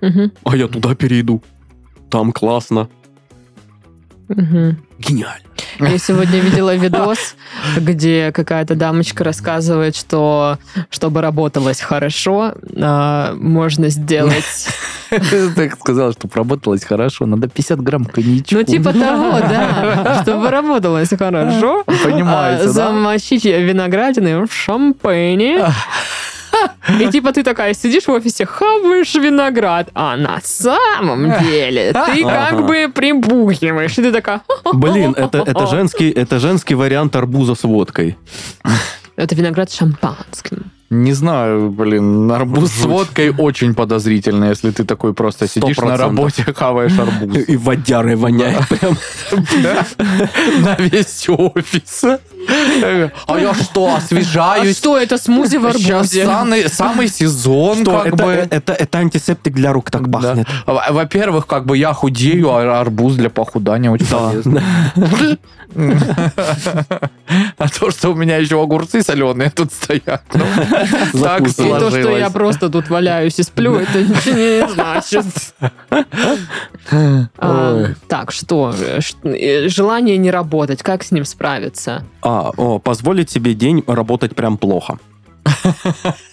[0.02, 1.42] Мгм, а я туда перейду,
[2.10, 2.88] там классно,
[4.28, 4.78] мгм.
[5.00, 5.53] гениально.
[5.80, 7.36] Я сегодня видела видос,
[7.78, 10.58] где какая-то дамочка рассказывает, что
[10.90, 14.68] чтобы работалось хорошо, а, можно сделать...
[15.10, 18.56] Ты сказал, что работалось хорошо, надо 50 грамм коньячку.
[18.56, 20.22] Ну, типа того, да.
[20.24, 25.66] Чтобы работалось хорошо, Понимаете, а, замочить виноградины в шампейне.
[27.00, 32.66] И типа ты такая сидишь в офисе, хаваешь виноград, а на самом деле ты как
[32.66, 33.98] бы прибухиваешь.
[33.98, 34.42] И ты такая...
[34.74, 38.18] Блин, это, это, женский, это женский вариант арбуза с водкой.
[39.16, 40.72] Это виноград с шампанским.
[40.94, 42.86] Не знаю, блин, арбуз с Жуть.
[42.92, 45.98] водкой очень подозрительно, если ты такой просто сидишь на 100%.
[45.98, 47.38] работе, хаваешь арбуз.
[47.48, 48.96] И водярой воняет прям.
[50.64, 52.04] На весь офис.
[53.28, 54.78] А я что, А освежаюсь?
[54.78, 56.70] что это смузи в Сейчас арбузе?
[56.70, 58.32] самый, сезон, Что, как это, бы.
[58.32, 60.48] это, это антисептик для рук так пахнет.
[60.66, 64.62] Во- Во-первых, как бы я худею, а арбуз для похудания очень полезно.
[67.64, 70.22] А то, что у меня еще огурцы соленые тут стоят.
[70.34, 70.44] ну,
[71.24, 75.26] Так И то, что я просто тут валяюсь и сплю, это ничего не значит.
[77.38, 77.86] А.
[78.10, 78.74] Так, что?
[79.00, 82.04] Ш- э, Желание не работать, как с ним справиться?
[82.22, 85.00] А, о, позволить себе день работать прям плохо.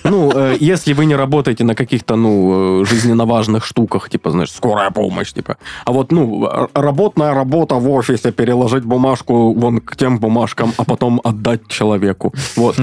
[0.04, 4.50] Ну, э, если вы не работаете на каких-то, ну, э, жизненно важных штуках, типа, знаешь,
[4.52, 5.56] скорая помощь, типа.
[5.84, 10.84] А вот, ну, р- работная работа в офисе, переложить бумажку вон к тем бумажкам, а
[10.84, 12.32] потом отдать человеку.
[12.56, 12.76] Вот.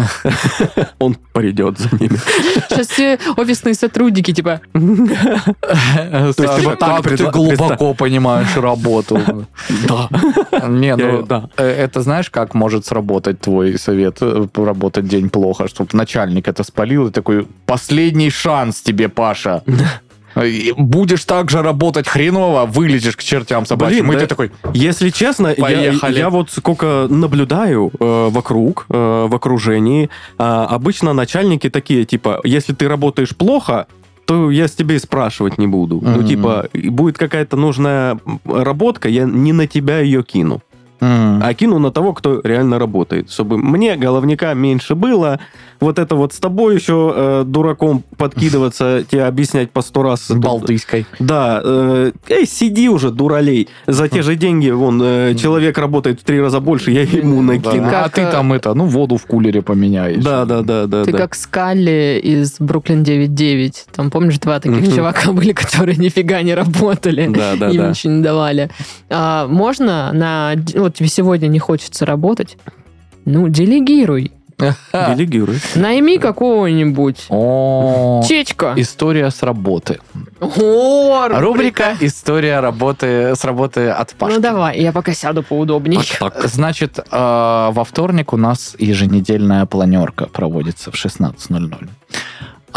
[0.99, 2.19] Он придет за ними.
[2.69, 9.19] Сейчас все офисные сотрудники, типа, Саша, ты вот так как ты глубоко понимаешь работу.
[9.87, 10.09] Да.
[10.67, 11.49] Не, ну, да.
[11.57, 16.63] э, это знаешь, как может сработать твой совет, э, работать день плохо, чтобы начальник это
[16.63, 19.63] спалил и такой, последний шанс тебе, Паша.
[20.77, 24.05] Будешь так же работать хреново, вылетишь к чертям собачьим.
[24.07, 26.17] Блин, и да- ты такой, Если честно, я, Поехали.
[26.19, 32.73] я вот сколько наблюдаю э, вокруг, э, в окружении, а, обычно начальники такие, типа, если
[32.73, 33.87] ты работаешь плохо,
[34.25, 36.01] то я с тебя и спрашивать не буду.
[36.03, 36.27] Ну, Мгм.
[36.27, 40.61] типа, будет какая-то нужная работка, я не на тебя ее кину,
[40.99, 43.31] «М, а кину на того, кто реально работает.
[43.31, 45.39] Чтобы мне, головника, меньше было,
[45.79, 50.31] вот это вот с тобой еще э, дураком подкидываться, тебе объяснять по сто раз.
[50.31, 51.05] Балтийской.
[51.19, 53.67] Да, э, эй, сиди уже, дуралей.
[53.85, 57.89] За те же деньги, вон, э, человек работает в три раза больше, я ему накину.
[57.89, 58.05] Да.
[58.05, 60.23] А ты э, там это, ну, воду в кулере поменяешь.
[60.23, 61.03] Да, да, да, да.
[61.03, 61.17] ты да.
[61.17, 63.87] как Скалли из Бруклин 9.9.
[63.95, 67.27] Там, помнишь, два таких чувака были, которые нифига не работали.
[67.27, 67.89] Да, да, Им да.
[67.89, 68.69] ничего не давали.
[69.09, 70.55] А, можно на...
[70.87, 72.57] Вот тебе сегодня не хочется работать,
[73.25, 74.31] ну, делегируй.
[74.93, 75.59] Делегируй.
[75.75, 77.27] Найми какого-нибудь.
[78.25, 78.73] Чечка.
[78.77, 79.99] История с работы.
[80.39, 84.35] О, Рубрика «История работы с работы от Пашки».
[84.35, 85.99] Ну давай, я пока сяду поудобнее.
[86.45, 91.89] Значит, э, во вторник у нас еженедельная планерка проводится в 16.00.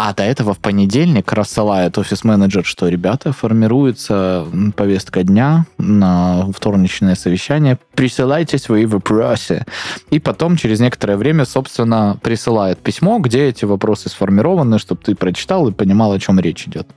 [0.03, 7.79] А до этого в понедельник рассылает офис-менеджер, что, ребята, формируется повестка дня на вторничное совещание,
[7.95, 9.67] присылайте свои вопросы.
[10.09, 15.69] И потом, через некоторое время, собственно, присылает письмо, где эти вопросы сформированы, чтобы ты прочитал
[15.69, 16.89] и понимал, о чем речь идет.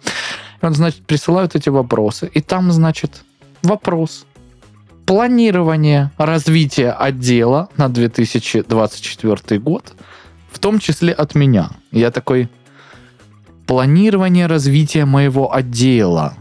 [0.62, 2.32] И он, значит, присылают эти вопросы.
[2.34, 3.26] И там, значит,
[3.64, 4.26] вопрос
[5.06, 9.94] планирование развития отдела на 2024 год,
[10.50, 11.72] в том числе от меня.
[11.92, 12.48] Я такой,
[13.66, 16.36] планирование развития моего отдела.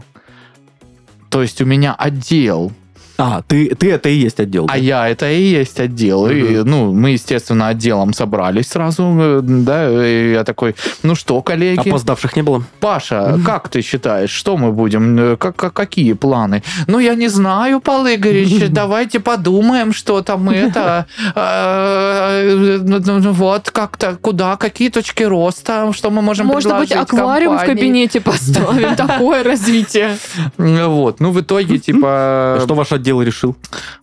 [1.29, 2.71] То есть у меня отдел,
[3.17, 4.65] А, ты, ты это и есть отдел.
[4.65, 4.75] а да?
[4.75, 6.27] я это и есть отдел.
[6.27, 6.69] И, Мгм.
[6.69, 12.35] ну, мы, естественно, отделом собрались сразу, э, да, и я такой, ну что, коллеги, Опоздавших
[12.35, 12.63] не было?
[12.79, 16.63] Паша, как ты считаешь, что мы будем, э, как, как- какие планы?
[16.87, 23.69] Ну, я не знаю, Павел Игоревич, давайте подумаем, что там это, э, ну, ну, вот,
[23.69, 28.95] как-то, куда, какие точки роста, что мы можем Может быть, аквариум в кабинете поставим?
[28.95, 30.17] Такое развитие.
[30.57, 32.59] Вот, ну, в итоге, типа...
[32.63, 33.55] Что ваш отдел решил?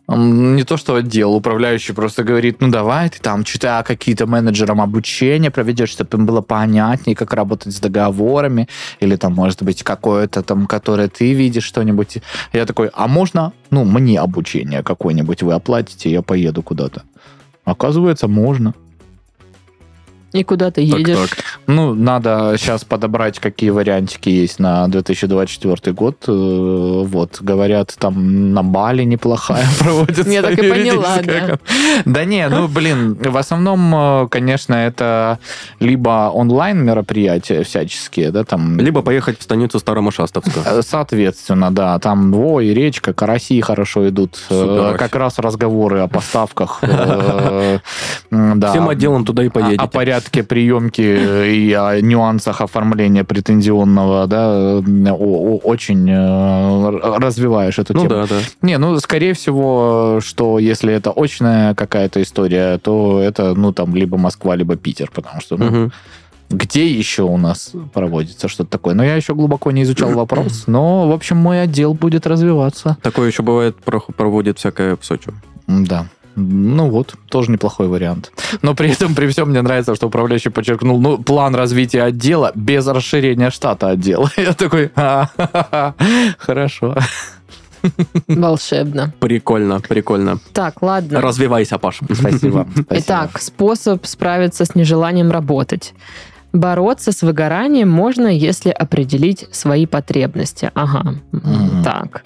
[0.08, 5.50] Не то, что отдел, управляющий просто говорит, ну давай ты там что-то какие-то менеджерам обучения
[5.50, 8.68] проведешь, чтобы им было понятнее, как работать с договорами,
[9.00, 12.18] или там, может быть, какое-то там, которое ты видишь что-нибудь.
[12.52, 17.02] Я такой, а можно, ну, мне обучение какое-нибудь вы оплатите, я поеду куда-то.
[17.64, 18.74] Оказывается, можно.
[20.32, 21.16] И куда ты едешь?
[21.16, 21.44] Так, так.
[21.70, 26.16] Ну, надо сейчас подобрать, какие вариантики есть на 2024 год.
[26.26, 30.28] Э, Вот, говорят, там на Бали неплохая проводится.
[30.28, 31.58] Я так и поняла, да.
[32.04, 35.38] Да не, ну, блин, в основном, э, конечно, это
[35.78, 38.78] либо онлайн мероприятия всяческие, да, там...
[38.78, 40.64] Либо поехать в станицу Старомошастовскую.
[40.66, 44.36] Э, Соответственно, да, там ой, речка, караси хорошо идут.
[44.48, 44.98] Супер Э.
[44.98, 46.80] Как раз разговоры о поставках.
[48.30, 49.82] Всем отделом туда и поедете.
[49.82, 54.76] о порядке приемки и о нюансах оформления претензионного, да,
[55.62, 58.10] очень э, развиваешь эту Ну тему.
[58.10, 58.40] да, да.
[58.62, 64.16] Не, ну, скорее всего, что если это очная какая-то история, то это, ну, там, либо
[64.18, 65.92] Москва, либо Питер, потому что, ну, Мгм.
[66.50, 68.94] где еще у нас проводится что-то такое?
[68.94, 72.96] Но я еще глубоко не изучал вопрос, но, в общем, мой отдел будет развиваться.
[73.02, 75.30] Такое еще бывает, про- проводит всякое в Сочи.
[75.68, 76.06] Да.
[76.36, 78.32] Ну вот, тоже неплохой вариант.
[78.62, 82.86] Но при этом, при всем, мне нравится, что управляющий подчеркнул, ну, план развития отдела без
[82.86, 84.30] расширения штата отдела.
[84.36, 85.26] Я такой, «А,
[86.38, 86.96] хорошо.
[88.28, 89.12] Волшебно.
[89.20, 90.38] Прикольно, прикольно.
[90.52, 91.20] Так, ладно.
[91.20, 92.00] Развивайся, Паш.
[92.12, 92.66] Спасибо.
[92.90, 95.94] Итак, способ справиться с нежеланием работать.
[96.52, 100.70] Бороться с выгоранием можно, если определить свои потребности.
[100.74, 101.14] Ага.
[101.32, 101.84] Мгм.
[101.84, 102.24] Так.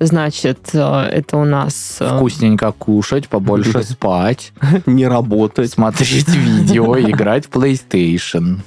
[0.00, 0.78] Значит, э,
[1.12, 1.98] это у нас...
[2.00, 4.52] э, Вкусненько кушать, побольше спать,
[4.86, 5.70] Не работать.
[5.70, 8.58] смотреть видео, играть в PlayStation.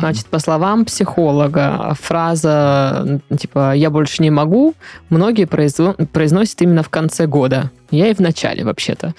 [0.00, 4.74] Значит, по словам психолога, фраза типа «я больше не могу»
[5.08, 7.70] многие произносят именно в конце года.
[7.90, 9.14] Я и в начале, вообще-то,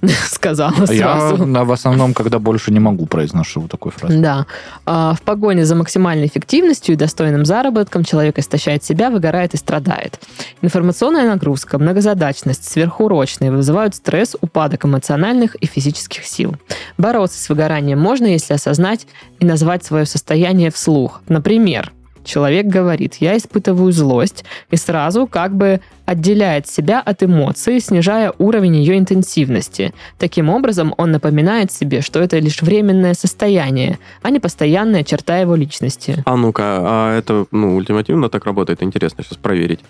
[0.30, 1.46] сказала Я сразу.
[1.46, 4.18] на- в основном, когда больше не могу, произношу такой фразу.
[4.20, 4.46] Да.
[4.86, 10.20] А, В погоне за максимальной эффективностью и достойным заработком человек истощает себя, выгорает и страдает.
[10.62, 16.56] Информационная нагрузка, многозадачность, сверхурочные вызывают стресс, упадок эмоциональных и физических сил.
[16.98, 19.06] Бороться с выгоранием можно, если осознать
[19.40, 21.20] и назвать свое состояние вслух.
[21.28, 21.92] Например,
[22.24, 28.76] человек говорит, я испытываю злость, и сразу как бы отделяет себя от эмоций, снижая уровень
[28.76, 29.94] ее интенсивности.
[30.18, 35.54] Таким образом, он напоминает себе, что это лишь временное состояние, а не постоянная черта его
[35.54, 36.22] личности.
[36.26, 38.82] А ну-ка, а это, ну, ультимативно так работает?
[38.82, 39.80] Интересно сейчас проверить.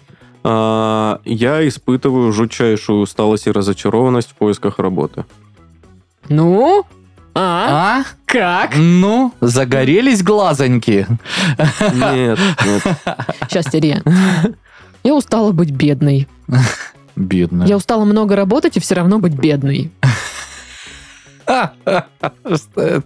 [0.45, 5.25] А, я испытываю жутчайшую усталость и разочарованность в поисках работы.
[6.29, 6.85] Ну?
[7.35, 8.01] А?
[8.01, 8.05] А?
[8.27, 8.77] Как?
[8.77, 11.07] Ну, загорелись глазоньки.
[11.95, 12.83] Нет, нет.
[13.49, 14.03] Сейчас, Терия.
[15.05, 16.29] Я устала быть бедной.
[17.16, 17.66] Бедная.
[17.66, 19.90] Я устала много работать и все равно быть бедной.
[21.45, 23.03] Что это?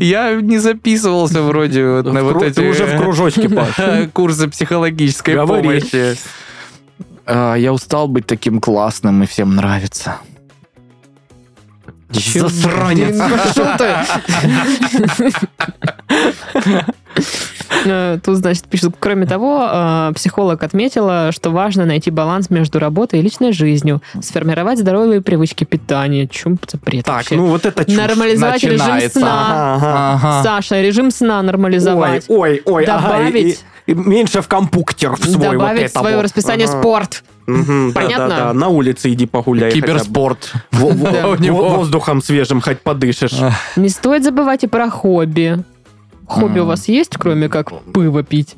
[0.00, 3.74] Я не записывался вроде вот на вот кру- эти Ты уже в кружочке, Паш.
[4.12, 5.62] курсы психологической Говори.
[5.80, 6.16] помощи.
[7.26, 10.18] А, Я устал быть таким классным и всем нравится.
[12.10, 13.16] Засранец.
[13.16, 14.04] блин, пошёл ты.
[18.24, 23.22] Тут, значит, пишут, кроме того, э, психолог отметила, что важно найти баланс между работой и
[23.22, 26.26] личной жизнью, сформировать здоровые привычки питания.
[26.26, 27.36] Чем это бред Так, вообще?
[27.36, 27.96] ну вот это чушь.
[27.96, 29.18] Нормализовать режим начинается.
[29.20, 29.74] сна.
[29.76, 30.12] Ага.
[30.14, 30.42] Ага.
[30.42, 32.24] Саша, режим сна нормализовать.
[32.28, 33.64] Ой, ой, ой, ага, и- Добавить.
[33.86, 36.22] и- меньше в компуктер в свой вот Добавить в это свое вот.
[36.24, 36.78] расписание Ага.
[36.80, 37.22] спорт.
[37.46, 37.54] Да,
[37.94, 38.28] Понятно?
[38.28, 39.70] Да, да, на улице иди погуляй.
[39.70, 40.52] Киберспорт.
[40.72, 41.36] Да.
[41.52, 43.34] Воздухом свежим хоть подышишь.
[43.76, 45.58] Не стоит забывать и про хобби.
[46.26, 48.54] Хобби у вас есть, кроме как пиво пить?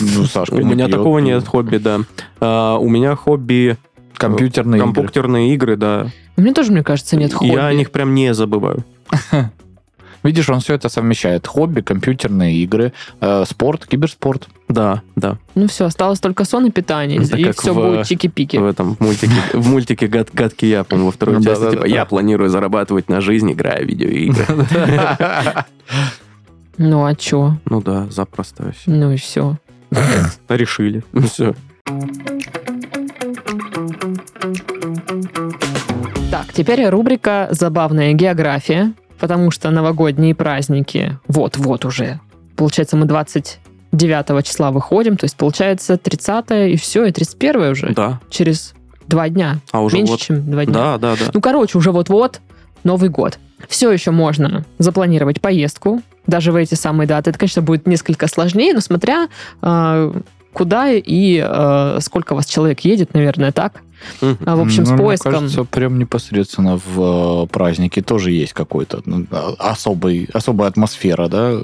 [0.00, 2.00] Ну, Сашка У меня такого нет хобби, да.
[2.40, 3.76] А, У меня хобби
[4.14, 4.92] Компьютерные игры.
[4.94, 6.06] компьютерные игры, да.
[6.36, 7.50] У меня тоже, мне кажется, нет хобби.
[7.52, 8.84] Я о них прям не забываю.
[10.22, 11.48] Видишь, он все это совмещает.
[11.48, 14.46] Хобби, компьютерные игры, э, спорт, киберспорт.
[14.68, 15.36] Да, да.
[15.56, 18.58] Ну все, осталось только сон и питание, Это и как все в- будет чики-пики.
[18.58, 22.50] В этом мультике, в мультике «Гад- «Гадкий я», по-моему, во второй части, типа, я планирую
[22.50, 24.46] зарабатывать на жизнь, играя в видеоигры.
[26.78, 27.56] Ну а чё?
[27.66, 28.90] Ну да, запросто вообще.
[28.90, 29.56] Ну и все.
[30.48, 31.04] Решили.
[31.26, 31.54] Все.
[36.30, 42.20] Так, теперь рубрика «Забавная география», потому что новогодние праздники вот-вот уже.
[42.56, 47.92] Получается, мы 29 числа выходим, то есть получается 30 и все, и 31 уже.
[47.92, 48.20] Да.
[48.30, 48.74] Через
[49.06, 49.58] два дня.
[49.72, 50.20] А уже Меньше, вот.
[50.20, 50.74] чем два дня.
[50.74, 51.30] Да, да, да.
[51.34, 52.40] Ну, короче, уже вот-вот
[52.84, 53.38] Новый год.
[53.68, 57.30] Все еще можно запланировать поездку, даже в эти самые даты.
[57.30, 59.28] Это, конечно, будет несколько сложнее, но смотря
[59.60, 60.12] э,
[60.52, 63.82] куда и э, сколько вас человек едет, наверное, так.
[64.20, 65.32] А, в общем, с Ну, мне поиском...
[65.32, 69.26] кажется, прям непосредственно в э, празднике тоже есть какой-то ну,
[69.58, 71.60] особый, особая атмосфера, да,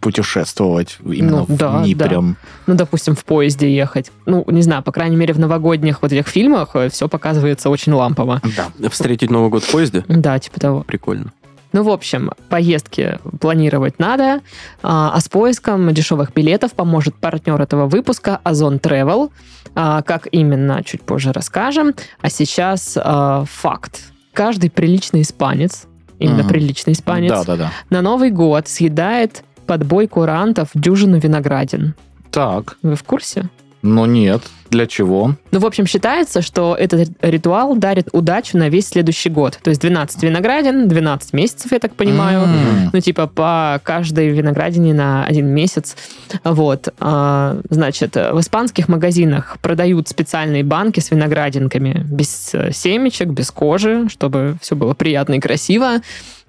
[0.00, 2.06] путешествовать именно Ну, в да, дни да.
[2.06, 2.36] прям.
[2.66, 4.10] ну, допустим, в поезде ехать.
[4.24, 8.40] Ну, не знаю, по крайней мере, в новогодних вот этих фильмах все показывается очень лампово.
[8.56, 8.88] Да.
[8.88, 10.04] Встретить Новый год в поезде?
[10.08, 10.82] Да, типа того.
[10.86, 11.32] Прикольно.
[11.76, 14.40] Ну, в общем, поездки планировать надо,
[14.82, 19.30] а, а с поиском дешевых билетов поможет партнер этого выпуска Озон Travel.
[19.74, 21.92] А, Как именно, чуть позже расскажем.
[22.22, 24.04] А сейчас а, факт.
[24.32, 25.84] Каждый приличный испанец,
[26.18, 26.48] именно Мгм.
[26.48, 27.72] приличный испанец, Да, да, да.
[27.90, 31.94] на Новый год съедает под бой курантов дюжину виноградин.
[32.30, 32.78] Так.
[32.80, 33.50] Вы в курсе?
[33.82, 34.42] Ну нет.
[34.70, 35.36] Для чего?
[35.52, 39.58] Ну, в общем, считается, что этот ритуал дарит удачу на весь следующий год.
[39.62, 42.40] То есть 12 виноградин, 12 месяцев, я так понимаю.
[42.42, 42.90] М.
[42.92, 45.96] Ну, типа, по каждой виноградине на один месяц.
[46.42, 46.92] Вот.
[46.98, 54.08] А, Значит, в испанских магазинах продают специальные банки с виноградинками без э, семечек, без кожи,
[54.08, 56.00] чтобы все было приятно и красиво.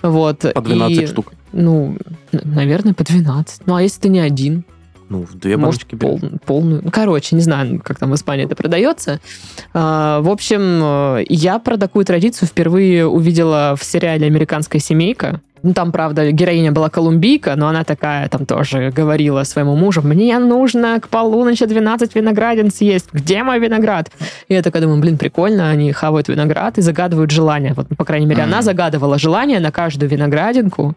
[0.02, 0.40] Вот.
[0.54, 1.34] По 12 И, штук.
[1.54, 1.98] Ну,
[2.32, 3.62] наверное, по 12.
[3.68, 4.64] Ну, а если ты не один?
[5.10, 6.82] Ну, в две Может, баночки пол- полную.
[6.84, 9.20] Ну, короче, не знаю, как там в Испании это продается.
[9.74, 10.82] А, В общем,
[11.20, 15.40] э, я про такую традицию впервые увидела в сериале «Американская семейка».
[15.64, 20.38] Ну, там, правда, героиня была колумбийка, но она такая там тоже говорила своему мужу, мне
[20.40, 23.08] нужно к полуночи 12 виноградин съесть.
[23.12, 24.12] Где мой виноград?
[24.50, 27.74] И я такая думаю, блин, прикольно, они хавают виноград и загадывают желание.
[27.74, 28.64] Вот, ну, по крайней мере, она Мгм.
[28.66, 30.94] загадывала желание на каждую виноградинку.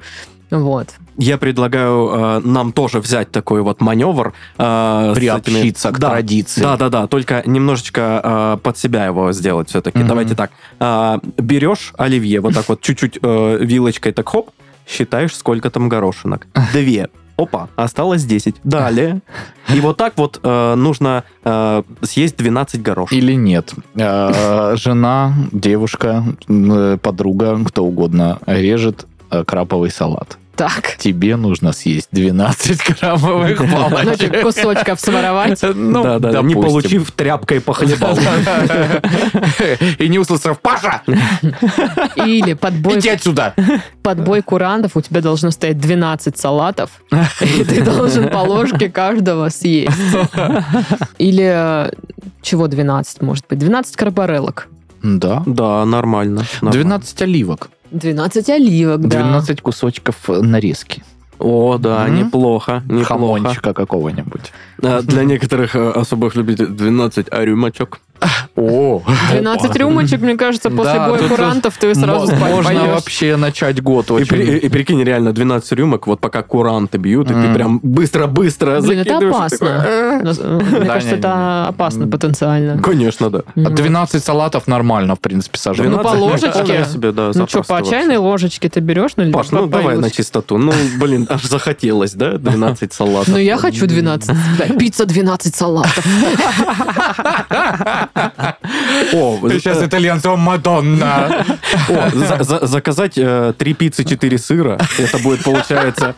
[0.51, 0.89] Вот.
[1.23, 4.33] Я предлагаю э, нам тоже взять такой вот маневр.
[4.57, 6.09] э, Приобщиться этими- к Да.
[6.11, 6.62] традиции.
[6.62, 9.99] Да, да, да, только немножечко э, под себя его сделать все-таки.
[9.99, 10.09] Мгм.
[10.09, 10.51] Давайте так.
[10.81, 14.49] Э, берешь оливье, вот так вот чуть-чуть э, вилочкой так хоп,
[14.89, 16.47] считаешь, сколько там горошинок.
[16.73, 17.09] Две.
[17.37, 18.57] Опа, осталось 10.
[18.64, 19.21] Далее.
[19.75, 23.12] И вот так вот э, нужно э, съесть 12 горошек.
[23.12, 23.75] Или нет.
[23.95, 30.39] Э, Жена, девушка, э, подруга, кто угодно режет э, краповый салат.
[30.61, 30.97] Так.
[30.99, 34.43] Тебе нужно съесть 12 крабовых Ну, палочек.
[34.43, 35.59] кусочков своровать.
[35.63, 38.19] Ну, да, да, да, не получив тряпкой по хлебалу.
[39.99, 41.01] И не услышав, Паша,
[42.17, 43.55] Или подбой, иди отсюда.
[44.03, 46.91] подбой курантов, у тебя должно стоять 12 салатов,
[47.41, 49.97] и ты должен по ложке каждого съесть.
[51.17, 51.91] Или э,
[52.43, 53.59] чего 12 может быть?
[53.59, 54.69] 12 карборелок.
[55.03, 55.43] Да.
[55.47, 56.45] Да, нормально.
[56.61, 56.83] нормально.
[56.83, 57.71] 12 оливок.
[57.91, 59.22] 12 оливок, да.
[59.22, 61.03] 12 кусочков нарезки.
[61.38, 62.16] О, да, М?
[62.16, 63.05] неплохо, неплохо.
[63.05, 64.53] Хамончика какого-нибудь.
[64.82, 68.01] А, Для некоторых э, особых любителей 12 рюмочек.
[68.57, 69.03] О,
[69.33, 72.89] 12 рюмочек, мне кажется, после Да, боя курантов ты сразу спать Можно пойдешь.
[72.95, 74.27] вообще начать год И, очень...
[74.27, 79.01] при- и прикинь, реально, 12 рюмок, вот пока куранты бьют, и ты прям быстро-быстро Блин,
[79.01, 79.85] это и опасно.
[79.87, 80.21] «Э».
[80.39, 82.81] Э, Мне кажется, это опасно потенциально.
[82.83, 83.41] Конечно, да.
[83.55, 85.89] Ну, А 12 салатов нормально, в принципе, сожрать.
[85.89, 86.51] Ну, по 12 ложечке.
[86.51, 89.12] вполне себе, да, Ну что, по чайной ложечке ты берешь?
[89.16, 90.59] Ну, или Паш, ну давай на чистоту.
[90.59, 93.29] Ну, блин, аж захотелось, да, 12 салатов.
[93.29, 94.31] Ну, я хочу 12.
[94.59, 96.05] Да, Пицца 12 салатов.
[98.15, 101.45] Э, итальянцам Мадонна.
[102.63, 104.79] заказать э, три пиццы, 4 сыра.
[104.99, 106.15] Это будет, получается,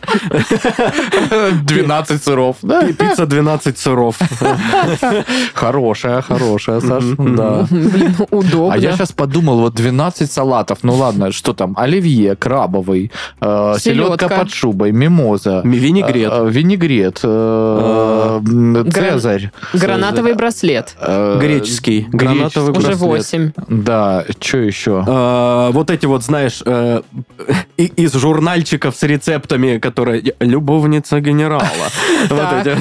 [1.63, 2.57] 12 сыров.
[2.97, 4.17] Пицца 12 сыров.
[5.53, 7.03] Хорошая, хорошая, Саш.
[7.03, 7.35] Мгм.
[7.35, 7.67] Да.
[7.69, 8.73] Блин, удобно.
[8.73, 14.27] А я сейчас подумал, вот 12 салатов, ну ладно, что там, оливье, крабовый, э, селедка
[14.29, 16.31] под шубой, мимоза, Ми- Винегрет.
[16.33, 17.17] э, винегрет,
[18.93, 19.51] цезарь.
[19.73, 20.95] Гранатовый браслет.
[20.99, 21.37] э,
[21.83, 22.07] Греческий.
[22.11, 22.93] Гранатовый Уже.
[22.95, 23.51] 8.
[23.67, 25.03] Да, что еще?
[25.05, 27.01] Э, вот эти вот, знаешь, э,
[27.77, 31.63] и- из журнальчиков с рецептами, которые любовница генерала.
[32.29, 32.77] Вот эти.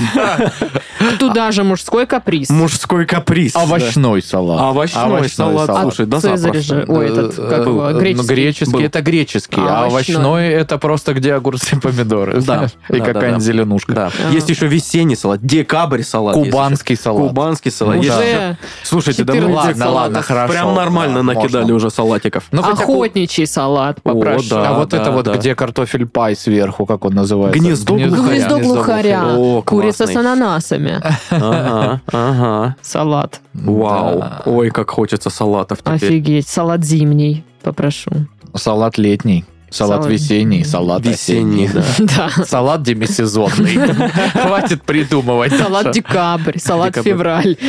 [1.18, 2.48] Туда же мужской каприз.
[2.50, 3.52] Мужской каприз.
[3.54, 3.62] да.
[3.62, 4.60] Овощной салат.
[4.60, 5.68] Овощной салат.
[5.70, 6.62] А Слушай, да Цезарь запросто.
[6.62, 8.34] же, ой, этот, Э, как э, его, ну, греческий.
[8.34, 8.80] греческий Был.
[8.82, 10.16] это греческий, А а овощной?
[10.16, 12.34] овощной это просто где огурцы и помидоры.
[12.34, 13.92] Да, знаешь, И да, какая-нибудь да, зеленушка.
[13.94, 14.10] Да.
[14.28, 14.32] А.
[14.32, 16.36] Есть еще весенний салат, декабрь салат.
[16.36, 17.02] есть Кубанский еще.
[17.02, 17.28] салат.
[17.28, 17.96] Кубанский салат.
[17.96, 18.56] Есть еще- Уже
[18.92, 20.52] Слушайте, да мы 14 этих Ладно, ладно, салатов хорошо.
[20.52, 21.74] прям нормально Да, накидали можно.
[21.76, 22.44] уже салатиков.
[22.52, 24.50] Ну, хотя ку- охотничий салат О, попрошу.
[24.50, 24.68] да.
[24.68, 25.34] А вот это вот, да.
[25.34, 27.58] где картофель пай сверху, как он называется?
[27.58, 28.28] Гнездо глухаря.
[28.34, 29.22] Гнездо глухаря.
[29.36, 30.14] О, Курица классный.
[30.14, 31.00] с ананасами.
[31.30, 32.76] Ага, ага.
[32.82, 33.40] Салат.
[33.54, 34.18] Вау.
[34.20, 34.42] Да.
[34.46, 35.94] Ой, как хочется салатов теперь.
[35.94, 36.48] Офигеть.
[36.48, 37.44] Салат зимний.
[37.62, 38.10] Попрошу.
[38.54, 42.06] Салат летний, салат Салат- весенний, салат Весенний, осенний.
[42.06, 42.28] да.
[42.36, 42.44] Да.
[42.44, 43.78] Салат демисезонный.
[44.34, 45.52] Хватит придумывать.
[45.56, 47.08] Салат декабрь, салат Декабрь.
[47.08, 47.56] февраль.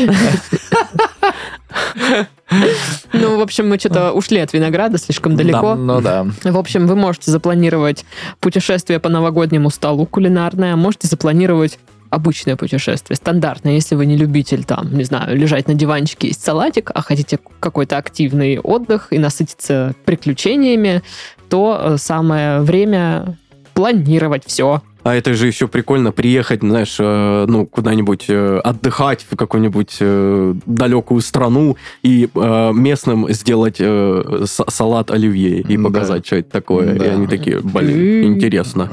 [3.13, 5.75] Ну, в общем, мы что-то ушли от винограда слишком далеко.
[5.75, 6.27] Ну да.
[6.43, 8.05] В общем, вы можете запланировать
[8.39, 11.79] путешествие по новогоднему столу кулинарное, можете запланировать
[12.13, 16.91] обычное путешествие, стандартное, если вы не любитель там, не знаю, лежать на диванчике есть салатик,
[16.93, 21.01] а хотите какой-то активный отдых и насытиться приключениями,
[21.49, 23.37] то э, самое время
[23.73, 24.83] планировать все.
[25.03, 30.53] А это же еще прикольно приехать, знаешь, э, ну, куда-нибудь э, отдыхать в какую-нибудь э,
[30.65, 35.83] далекую страну и э, местным сделать э, с- салат оливье и Да.
[35.83, 36.95] показать, что это такое.
[36.95, 37.05] И Да.
[37.05, 38.89] они такие, блин, интересно.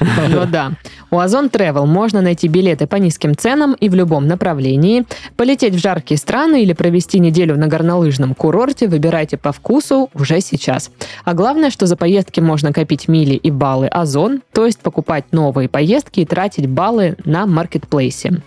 [0.28, 0.72] Ну да.
[1.10, 5.04] У Озон Travel можно найти билеты по низким ценам и в любом направлении,
[5.36, 10.90] полететь в жаркие страны или провести неделю на горнолыжном курорте, выбирайте по вкусу уже сейчас.
[11.24, 15.53] А главное, что за поездки можно копить мили и баллы Озон, то есть покупать новые
[15.68, 18.42] поездки и тратить баллы на маркетплейсе.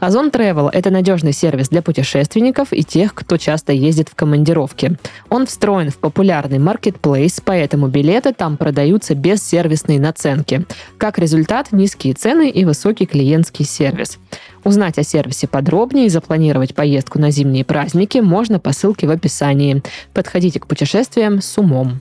[0.00, 4.96] Озон Travel– это надежный сервис для путешественников и тех, кто часто ездит в командировке.
[5.28, 10.64] Он встроен в популярный маркетплейс, поэтому билеты там продаются без сервисной наценки.
[10.98, 14.18] Как результат, низкие цены и высокий клиентский сервис.
[14.64, 19.82] Узнать о сервисе подробнее и запланировать поездку на зимние праздники можно по ссылке в описании.
[20.14, 22.00] Подходите к путешествиям с умом.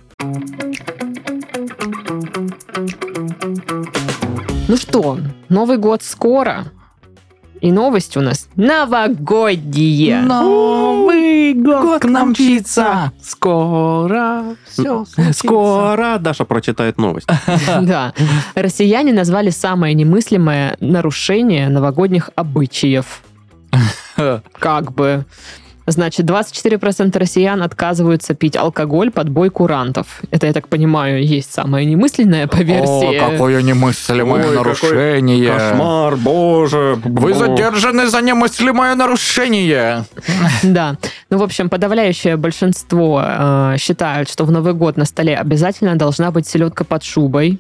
[4.72, 5.18] Ну что,
[5.50, 6.64] Новый год скоро.
[7.60, 10.22] И новость у нас новогодняя.
[10.22, 13.12] Новый год к нам мчится.
[13.22, 15.04] Скоро все
[15.34, 17.28] Скоро Даша прочитает новость.
[17.82, 18.14] Да.
[18.56, 23.24] Россияне назвали самое немыслимое нарушение новогодних обычаев.
[24.58, 25.26] Как бы.
[25.88, 30.22] Значит, 24% россиян отказываются пить алкоголь под бой курантов.
[30.30, 33.18] Это, я так понимаю, есть самое немысленное по версии.
[33.18, 35.54] О, какое немыслимое Ой, какой нарушение.
[35.58, 37.00] Кошмар, боже.
[37.04, 40.06] Вы задержаны за немыслимое нарушение.
[40.64, 40.98] Да.
[41.30, 46.32] Ну, в общем, подавляющее большинство э, считают, что в Новый год на столе обязательно должна
[46.32, 47.60] быть селедка под шубой.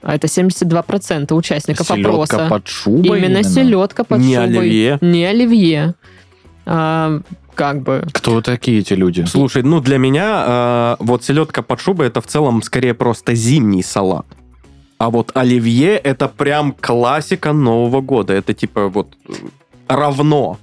[0.00, 2.46] А это 72% участников Селедка опроса.
[2.48, 3.18] под шубой.
[3.18, 4.58] Именно, селедка под Не шубой.
[4.58, 4.98] оливье.
[5.00, 5.94] Не оливье.
[7.58, 8.04] Как бы.
[8.12, 9.24] Кто такие эти люди?
[9.24, 13.82] Слушай, ну для меня э, вот селедка под шубой это в целом скорее просто зимний
[13.82, 14.26] салат.
[14.98, 18.32] А вот оливье это прям классика Нового года.
[18.32, 19.08] Это типа вот
[19.88, 20.58] равно.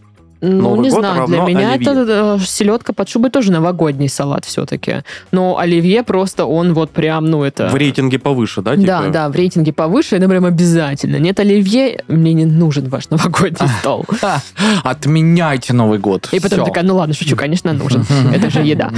[0.45, 1.91] Ну, Новый не год знаю, для меня оливье.
[1.91, 5.03] это э, селедка под шубой тоже новогодний салат все-таки.
[5.31, 7.69] Но оливье просто он вот прям, ну это...
[7.69, 8.75] В рейтинге повыше, да?
[8.75, 8.87] типа?
[8.87, 11.15] Да, да, в рейтинге повыше, это прям обязательно.
[11.17, 14.05] Нет оливье, мне не нужен ваш новогодний стол.
[14.83, 16.29] Отменяйте Новый год.
[16.31, 18.05] И потом такая, ну ладно, шучу, конечно, нужен.
[18.33, 18.91] Это же еда.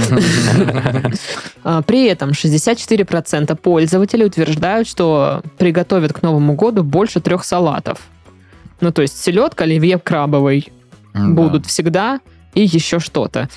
[1.64, 7.98] А, При этом 64% пользователей утверждают, что приготовят к Новому году больше трех салатов.
[8.80, 10.68] Ну, то есть селедка, оливье крабовый
[11.18, 11.28] Да.
[11.28, 12.20] будут всегда
[12.54, 13.48] и еще что-то.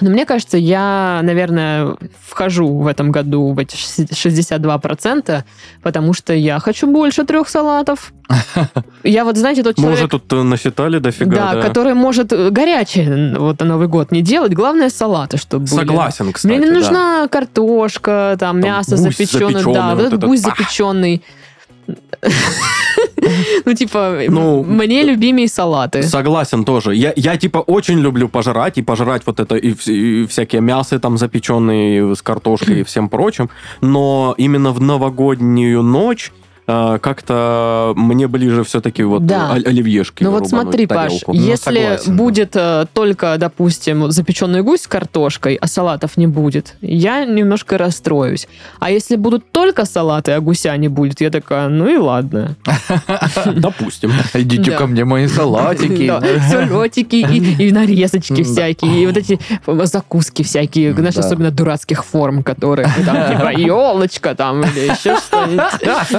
[0.00, 1.96] Но мне кажется, я, наверное,
[2.26, 5.44] вхожу в этом году в эти 62%,
[5.82, 8.12] потому что я хочу больше трех салатов.
[9.04, 9.98] Я вот, знаете, тот Мы человек...
[9.98, 11.62] уже тут э, насчитали дофига, да, да.
[11.62, 14.54] который может э, горячее вот на Новый год не делать.
[14.54, 15.80] Главное салаты, чтобы были.
[15.80, 16.52] Согласен, кстати.
[16.52, 16.78] Мне не да.
[16.78, 21.22] нужна картошка, там, Там мясо запеченное, да, вот этот гусь запеченный.
[23.64, 26.02] Ну, типа, Ну, мне любимые салаты.
[26.02, 26.94] Согласен тоже.
[26.94, 31.16] Я, я типа очень люблю пожрать и пожрать вот это и, и всякие мясы там
[31.16, 33.48] запеченные с картошкой и всем прочим.
[33.80, 36.32] Но именно в новогоднюю ночь
[36.66, 39.50] э, как-то мне ближе все-таки вот Да.
[39.52, 40.22] о- оливьешки.
[40.24, 41.32] Ну вот смотри, в Паш, тарелку.
[41.34, 42.16] Ну, если согласен.
[42.16, 48.48] будет э, только, допустим, запеченный гусь с картошкой, а салатов не будет, я немножко расстроюсь.
[48.80, 52.56] А если будут только салаты, а гуся не будет, я такая, ну и ладно.
[53.56, 54.12] Допустим.
[54.34, 54.78] Идите Да.
[54.78, 56.06] ко мне, мои салатики.
[56.08, 58.44] Да, салатики и, нарезочки Да.
[58.44, 59.38] всякие, и вот эти
[59.84, 61.20] закуски всякие, знаешь, Да.
[61.20, 65.64] особенно дурацких форм, которые там типа елочка там или еще что-нибудь.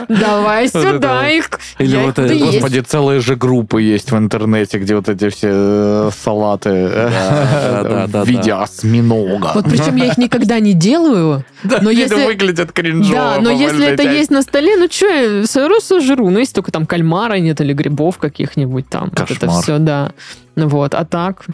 [0.36, 1.50] Давай сюда их.
[1.80, 2.18] Или вот.
[2.18, 8.28] Господи, целые же группы есть в интернете, где вот эти все э, салаты э, в
[8.28, 9.52] виде осьминога.
[9.56, 13.16] Вот причем я их никогда не делаю, Да, но если- выглядят кринжово.
[13.16, 16.30] Да, но если это есть на столе, ну что, я сыру сожру.
[16.30, 19.12] Ну, если только там кальмара нет или грибов каких-нибудь там.
[19.16, 20.12] Вот это все, да.
[20.56, 21.46] Ну вот, а так...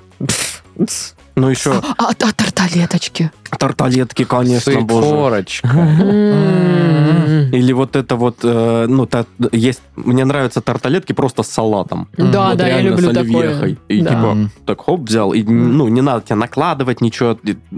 [1.42, 3.32] Ну еще А, а тарталеточки.
[3.58, 5.08] тарталетки, конечно, боже.
[5.08, 5.68] Сыкорочка.
[5.68, 7.52] М.
[7.54, 12.08] Или вот это вот, э, ну, та- есть, мне нравятся тарталетки просто с салатом.
[12.18, 13.76] Да, Вот да, я люблю с оливьехой.
[13.76, 13.78] такое.
[13.88, 14.10] И Да.
[14.12, 17.38] типа, так хоп, взял, и, ну, не надо тебе накладывать ничего,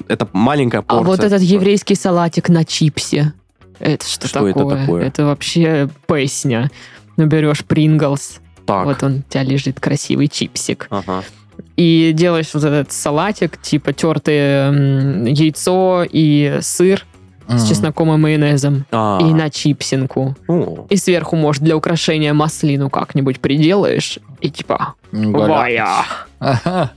[0.10, 1.06] это маленькая А порция.
[1.08, 3.34] вот этот еврейский салатик на чипсе.
[3.80, 4.80] Это что, Что это такое?
[4.82, 5.04] такое?
[5.08, 6.70] Это вообще песня.
[7.18, 8.86] Ну, берешь Принглс, Так.
[8.86, 10.88] вот он у тебя лежит красивый чипсик.
[10.90, 11.24] Ага.
[11.76, 14.72] И делаешь вот этот салатик, типа тертое
[15.28, 17.06] яйцо и сыр
[17.48, 17.68] с М.
[17.68, 18.86] чесноком и майонезом.
[18.92, 20.36] А, И на чипсинку.
[20.48, 24.20] о, И сверху, может, для украшения маслину как-нибудь приделаешь.
[24.40, 25.48] И типа, Голя.
[26.40, 26.90] вая.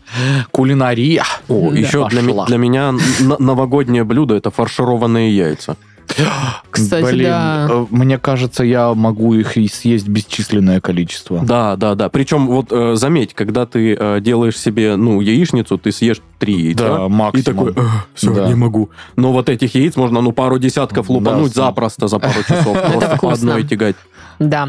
[0.51, 1.25] Кулинария.
[1.49, 1.77] о, Да.
[1.79, 2.23] еще для,
[2.59, 2.95] меня
[3.39, 5.77] новогоднее блюдо это фаршированные яйца.
[6.71, 7.67] Кстати, Блин, да.
[7.71, 11.41] э, мне кажется, я могу их и съесть бесчисленное количество.
[11.45, 12.09] Да, да, да.
[12.09, 16.85] Причем вот э, заметь, когда ты э, делаешь себе, ну, яичницу, ты съешь три яйца.
[16.99, 17.75] Да, И максимум.
[17.75, 17.85] такой,
[18.15, 18.49] все, Да.
[18.49, 18.91] не могу.
[19.17, 21.67] Но вот этих яиц можно, ну, пару десятков Да, лупануть сам.
[21.67, 22.77] запросто за пару часов.
[22.93, 23.97] Просто по одной тягать.
[24.39, 24.69] Да.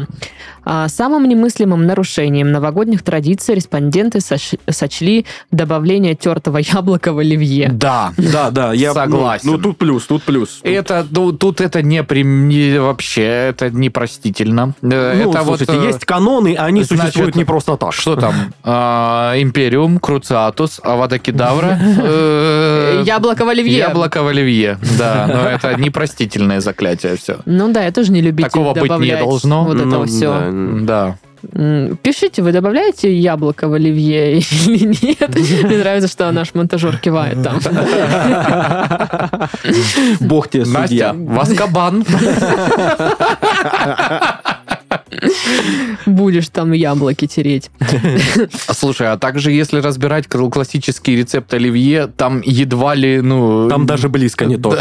[0.70, 7.70] А, Самым немыслимым нарушением новогодних традиций респонденты сош- сочли добавление тертого яблока в оливье.
[7.72, 8.12] Да.
[8.18, 8.88] Да, да, я...
[8.88, 9.50] ну, Согласен.
[9.50, 10.60] Ну, тут плюс, тут плюс.
[10.62, 14.74] Это, ну, тут это не, не вообще, это непростительно.
[14.82, 17.94] Э, Ну, это слушайте, вот, э, есть каноны, они значит, существуют не просто так.
[17.94, 18.34] Что там?
[18.62, 21.78] А, Империум, Круциатус, Авада Кедавра.
[21.80, 23.78] э, Яблоко в оливье.
[23.78, 24.78] Яблоко в оливье.
[24.98, 27.38] Да, но это непростительное заклятие все.
[27.46, 29.64] Ну да, я тоже не любитель Такого быть не должно.
[29.64, 30.57] Вот это Ну, все.
[30.86, 31.16] Да.
[32.02, 35.64] Пишите, вы добавляете яблоко в оливье или нет?
[35.64, 37.60] Мне нравится, что наш монтажер кивает там.
[40.20, 41.12] Бог тебе судья.
[41.12, 42.04] Настя, Воскобан.
[46.06, 47.70] Будешь там яблоки тереть.
[48.66, 53.68] А Слушай, а также если разбирать кл- классический рецепт оливье, там едва ли, ну...
[53.68, 54.76] Там даже близко не то.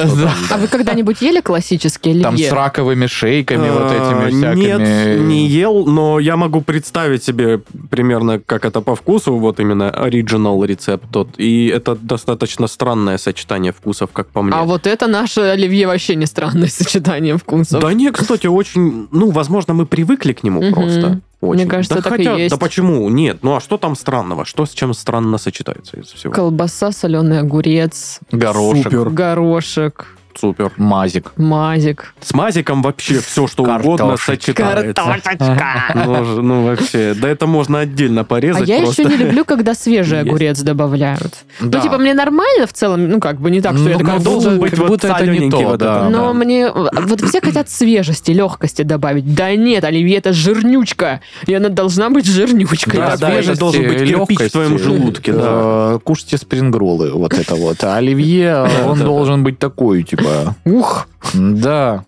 [0.49, 2.53] А вы когда-нибудь ели классические Там с оливье?
[2.53, 4.65] раковыми шейками вот А, этими всякими.
[4.65, 7.59] Нет, не ел, но я могу представить себе
[7.89, 11.29] примерно, как это по вкусу, вот именно оригинал рецепт тот.
[11.37, 14.53] И это достаточно странное сочетание вкусов, как по мне.
[14.55, 17.81] А вот это наше оливье вообще не странное сочетание вкусов.
[17.81, 19.07] Да не, кстати, очень...
[19.11, 20.73] Ну, возможно, мы привыкли к нему Мгм.
[20.73, 21.19] просто.
[21.39, 21.61] Очень.
[21.63, 22.51] Мне кажется, да так и хотя, есть.
[22.51, 23.07] Да почему?
[23.09, 24.43] Нет, ну а что там странного?
[24.43, 26.33] Что с чем странно сочетается из всего?
[26.33, 29.09] Колбаса, соленый огурец, Горошек, Супер.
[29.11, 30.71] горошек, Супер.
[30.77, 31.31] мазик.
[31.37, 32.13] мазик.
[32.21, 34.31] С мазиком вообще все, что угодно Картошечка.
[34.31, 35.03] сочетается.
[35.95, 39.01] Ну, ж- ну, вообще, да это можно отдельно А порезать я просто.
[39.03, 40.27] еще не люблю, когда свежий Есть.
[40.29, 41.33] огурец добавляют.
[41.59, 41.77] Да.
[41.79, 44.15] Ну, типа, мне нормально в целом, ну, как бы не так, что я Ну, такая,
[44.15, 46.01] как должен быть вот будто это не то, вот да.
[46.01, 46.09] это.
[46.09, 46.69] Но мне...
[46.71, 49.33] Вот все хотят свежести, легкости добавить.
[49.33, 51.21] Да нет, оливье это жирнючка.
[51.45, 52.99] И она должна быть жирнючкой.
[52.99, 55.33] Да, да, это должен быть кирпич в твоем желудке.
[55.35, 57.83] Э, Кушайте спрингроллы, вот это вот.
[57.83, 60.26] А оливье, он должен быть такой, типа...
[60.65, 61.07] Ух.
[61.33, 62.03] Да.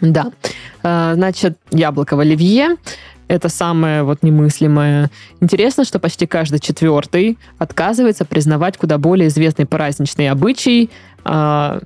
[0.00, 0.26] Да.
[0.82, 2.76] А, Значит, яблоко в оливье.
[3.26, 5.10] Это самое вот немыслимое.
[5.40, 10.90] Интересно, что почти каждый четвертый отказывается признавать куда более известный праздничный обычай.
[11.24, 11.80] а,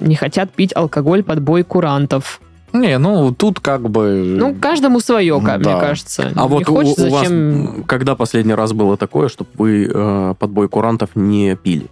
[0.00, 2.40] не хотят пить алкоголь под бой курантов.
[2.72, 4.24] Не, ну, тут как бы...
[4.38, 5.78] Ну, каждому свое, как мне Да.
[5.80, 6.32] кажется.
[6.34, 7.34] А Не вот у, хочется, у вас, зачем...
[7.34, 11.86] м, когда последний раз было такое, чтобы вы э, под бой курантов не пили?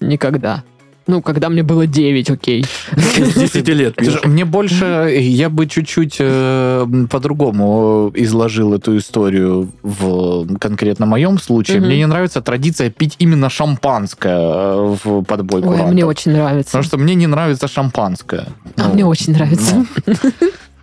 [0.00, 0.64] Никогда.
[1.06, 2.64] Ну, когда мне было 9, окей.
[2.96, 4.24] С 10 лет.
[4.24, 11.80] Мне больше, я бы чуть-чуть э, по-другому изложил эту историю в конкретно моем случае.
[11.80, 16.70] Мне не нравится традиция пить именно шампанское э, в подбой Ой, мне очень нравится.
[16.72, 18.46] Потому что мне не нравится шампанское.
[18.76, 19.84] А Ну, мне очень нравится.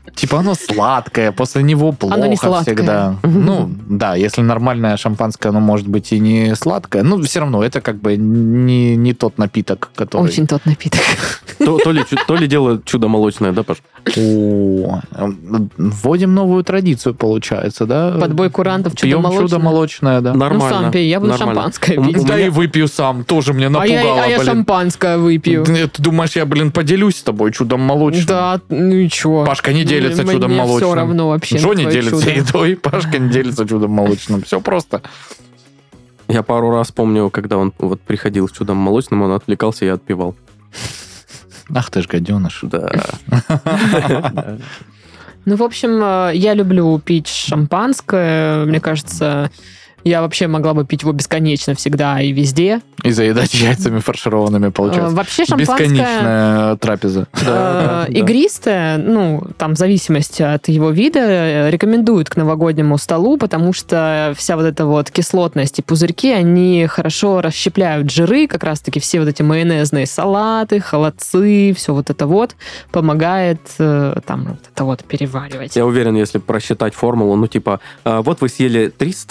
[0.10, 2.76] Ну, Типа оно сладкое, после него плохо Оно не сладкое.
[2.76, 3.16] всегда.
[3.24, 7.82] Ну, да, если нормальное шампанское, оно может быть и не сладкое, но все равно это
[7.82, 10.24] как бы не, не тот напиток, который...
[10.26, 11.02] Очень тот напиток.
[11.58, 13.78] То, то ли, то ли дело чудо молочное, да, Паш?
[14.18, 15.02] О,
[15.78, 18.18] вводим новую традицию, получается, да?
[18.20, 19.48] Подбой курантов, чудо Пьем молочное.
[19.48, 20.34] чудо молочное, да.
[20.34, 20.70] Ну, Нормально.
[20.70, 21.56] сам пей, я буду Нормально.
[21.56, 22.26] шампанское пить.
[22.26, 24.46] Да меня- и выпью сам, тоже мне А напугало, я, а я блин.
[24.54, 25.64] шампанское выпью.
[25.66, 28.26] Ты ты думаешь, я, блин, поделюсь с тобой чудом молочным?
[28.26, 29.46] Да, ну и чё?
[29.46, 30.78] Пашка не делится Мне чудом молочным.
[30.90, 31.58] все равно вообще.
[31.58, 32.32] Джонни делится чудо.
[32.32, 34.42] едой, Пашка не делится чудом молочным.
[34.42, 35.02] Все просто.
[36.28, 40.36] Я пару раз помню, когда он вот приходил с чудом молочным, он отвлекался, я отпивал.
[41.74, 42.62] Ах ты ж гаденыш.
[42.64, 42.90] Да.
[45.46, 48.66] Ну, в общем, э, я люблю пить шампанское.
[48.66, 49.50] Мне кажется,
[50.04, 52.82] я вообще могла бы пить его бесконечно всегда и везде.
[53.04, 55.16] И заедать яйцами фаршированными, Э, получается.
[55.16, 55.84] Вообще шампанское...
[55.88, 57.28] Бесконечная трапеза.
[57.34, 58.06] э.
[58.10, 64.34] Игристое, ну, там, в зависимости от его вида, э, рекомендуют к новогоднему столу, потому что
[64.38, 69.30] вся вот эта вот кислотность и пузырьки, они хорошо расщепляют жиры, как раз-таки все вот
[69.30, 72.56] эти майонезные салаты, холодцы, все вот это вот
[72.92, 75.76] помогает там вот это вот переваривать.
[75.76, 79.26] Я уверен, если просчитать формулу, ну, типа, вот вы съели 300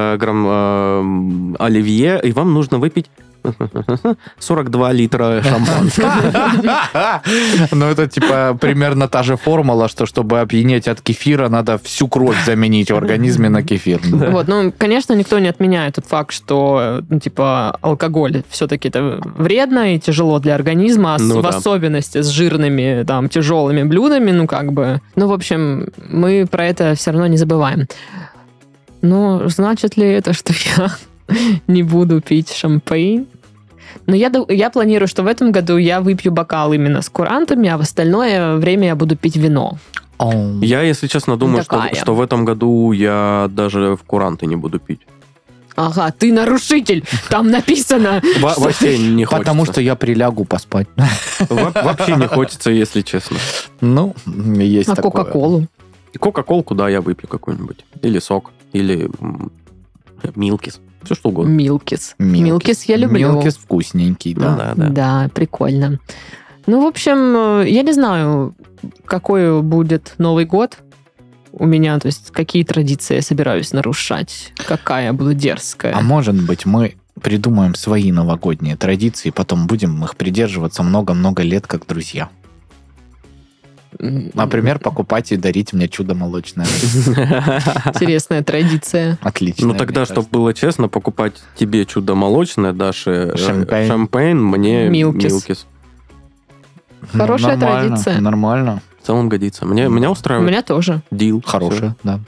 [0.00, 3.10] э, грамм э, оливье, и вам нужно выпить
[4.38, 7.22] 42 литра шампанского.
[7.72, 12.36] Ну, это типа примерно та же формула, что чтобы опьянеть от кефира, надо всю кровь
[12.44, 14.00] заменить в организме на кефир.
[14.02, 19.94] Вот, ну, конечно, никто не отменяет тот факт, что, ну, типа, алкоголь все-таки это вредно
[19.94, 24.72] и тяжело для организма, а Ну в особенности с жирными, там, тяжелыми блюдами, ну, как
[24.72, 25.00] бы.
[25.16, 27.86] Ну, в общем, мы про это все равно не забываем.
[29.02, 30.90] Ну, значит ли это, что я
[31.66, 33.26] не буду пить шампейн?
[34.06, 37.76] Но я, я планирую, что в этом году я выпью бокал именно с курантами, а
[37.76, 39.78] в остальное время я буду пить вино.
[40.60, 41.94] Я, если честно, думаю, что, Такая.
[41.94, 45.00] что в этом году я даже в куранты не буду пить.
[45.76, 47.04] Ага, ты нарушитель!
[47.30, 48.20] Там написано!
[48.40, 49.38] Во- Вообще не хочется.
[49.38, 50.88] Потому что я прилягу поспать.
[51.48, 53.38] Во- Вообще не хочется, если честно.
[53.80, 54.96] Ну, есть А.
[54.96, 55.66] Кока-Колу?
[56.12, 57.84] И Кока-колку, да, я выпью какой-нибудь.
[58.02, 59.10] Или сок, или
[60.34, 60.80] Милкис.
[61.02, 61.50] Все что угодно.
[61.50, 62.14] Милкис.
[62.18, 62.40] Милкис.
[62.42, 63.32] Милкис я люблю.
[63.32, 64.56] Милкис вкусненький, Ну да.
[64.56, 64.88] да, да.
[64.88, 65.98] Да, прикольно.
[66.66, 68.54] Ну, в общем, э, я не знаю,
[69.06, 70.78] какой будет Новый год
[71.52, 75.96] у меня, то есть какие традиции я собираюсь нарушать, какая я буду дерзкая.
[75.96, 81.86] А может быть, мы придумаем свои новогодние традиции, потом будем их придерживаться много-много лет как
[81.86, 82.28] друзья.
[83.98, 86.66] Например, покупать и дарить мне чудо молочное.
[87.86, 89.18] Интересная традиция.
[89.22, 89.68] Отлично.
[89.68, 93.88] Ну тогда, чтобы было честно, покупать тебе чудо молочное, Даше э, Шампейн.
[93.88, 95.32] шампейн, мне Милкис.
[95.32, 95.66] Милкис.
[97.12, 98.20] Хорошая нормально, традиция.
[98.20, 98.82] Нормально.
[99.02, 99.64] В целом годится.
[99.66, 100.48] Мне, меня устраивает.
[100.48, 101.02] меня тоже.
[101.10, 101.42] Дил.
[101.44, 102.20] Хорошая, да.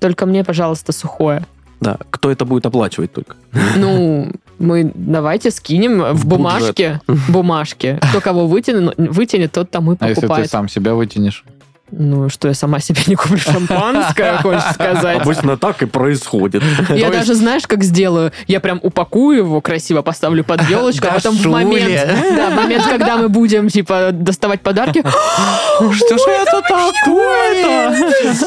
[0.00, 1.46] Только мне, пожалуйста, сухое.
[1.80, 1.98] Да.
[2.10, 3.36] Кто это будет оплачивать только?
[3.76, 7.98] Ну, мы давайте скинем в бумажке, бумажке.
[8.10, 10.50] Кто кого вытянет, вытянет, тот тому и А если ты покупает.
[10.50, 11.44] сам себя вытянешь?
[11.92, 15.20] Ну, что я сама себе не куплю шампанское, хочешь сказать?
[15.20, 16.62] Обычно так и происходит.
[16.88, 18.32] Я даже, знаешь, как сделаю?
[18.48, 22.86] Я прям упакую его красиво, поставлю под елочку, а потом в момент, да, в момент,
[22.86, 25.04] когда мы будем, типа, доставать подарки,
[25.76, 27.92] Что же это такое?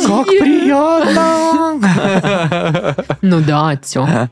[0.07, 1.79] Как приятно!
[3.21, 4.29] ну да, все.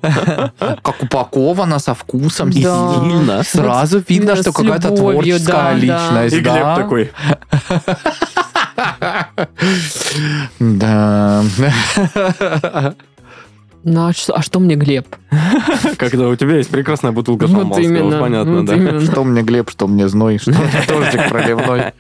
[0.58, 2.52] Как упаковано, со вкусом.
[2.52, 3.44] Сильно.
[3.44, 6.36] Сразу видно, что какая-то творческая личность.
[6.36, 7.12] И Глеб такой,
[10.60, 11.44] Да.
[13.84, 15.08] Ну, а что, а что мне Глеб?
[15.98, 18.76] когда у тебя есть прекрасная бутылка Вот шампанского, именно, понятно, вот да.
[18.76, 19.00] именно.
[19.00, 21.94] Что мне Глеб, что мне зной, что мне дождик проливной,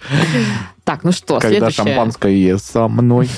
[0.84, 1.86] Так, ну что, когда следующее.
[1.86, 3.30] шампанское ест со мной.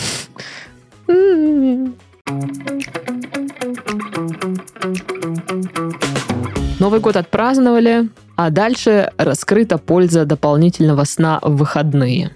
[6.80, 12.32] Новый год отпраздновали, а дальше раскрыта польза дополнительного сна в выходные.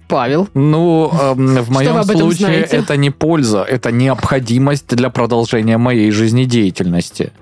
[0.07, 2.77] Павел, Ну, эм, в моем случае знаете?
[2.77, 7.33] это не польза, это необходимость для продолжения моей жизнедеятельности.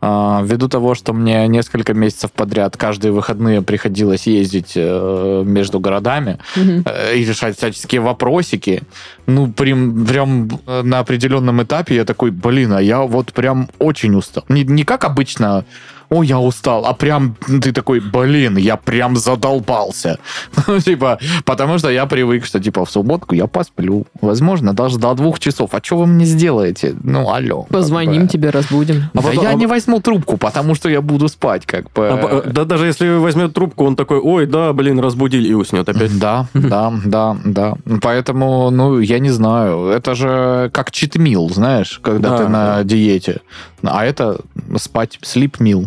[0.00, 6.38] А, Ввиду того, что мне несколько месяцев подряд каждые выходные приходилось ездить э, между городами
[6.56, 8.82] э, и решать всяческие вопросики,
[9.26, 14.14] ну, прям, прям э, на определенном этапе я такой, блин, а я вот прям очень
[14.14, 14.44] устал.
[14.48, 15.66] Не, не как обычно,
[16.10, 20.18] о, я устал, а прям ты такой, блин, я прям задолбался.
[20.66, 24.06] Ну, типа, потому что я привык, что, типа, в субботку я посплю.
[24.20, 25.70] Возможно, даже до двух часов.
[25.74, 26.94] А что вы мне сделаете?
[27.02, 27.64] Ну, алло.
[27.70, 28.32] позвоним как бы.
[28.32, 29.04] тебе, разбудим.
[29.12, 32.08] А Да потом- я а- не возьму трубку, потому что я буду спать, как бы.
[32.08, 35.88] А по- Да даже если возьмет трубку, он такой, ой, да, блин, разбудили, и уснет
[35.88, 36.18] опять.
[36.18, 37.74] Да, да, да, да.
[38.00, 39.86] Поэтому, ну, я не знаю.
[39.86, 42.84] Это же как читмил, знаешь, когда Да, ты на да.
[42.84, 43.40] диете.
[43.82, 44.38] А это
[44.78, 45.86] спать, sleep meal.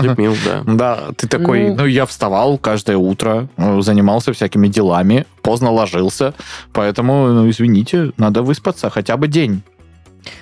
[0.00, 0.62] Слепнил, да.
[0.66, 1.76] Да, ты такой, Ну.
[1.76, 6.34] ну, я вставал каждое утро, э, занимался всякими делами, поздно ложился,
[6.72, 9.62] поэтому, ну, извините, надо выспаться хотя бы день.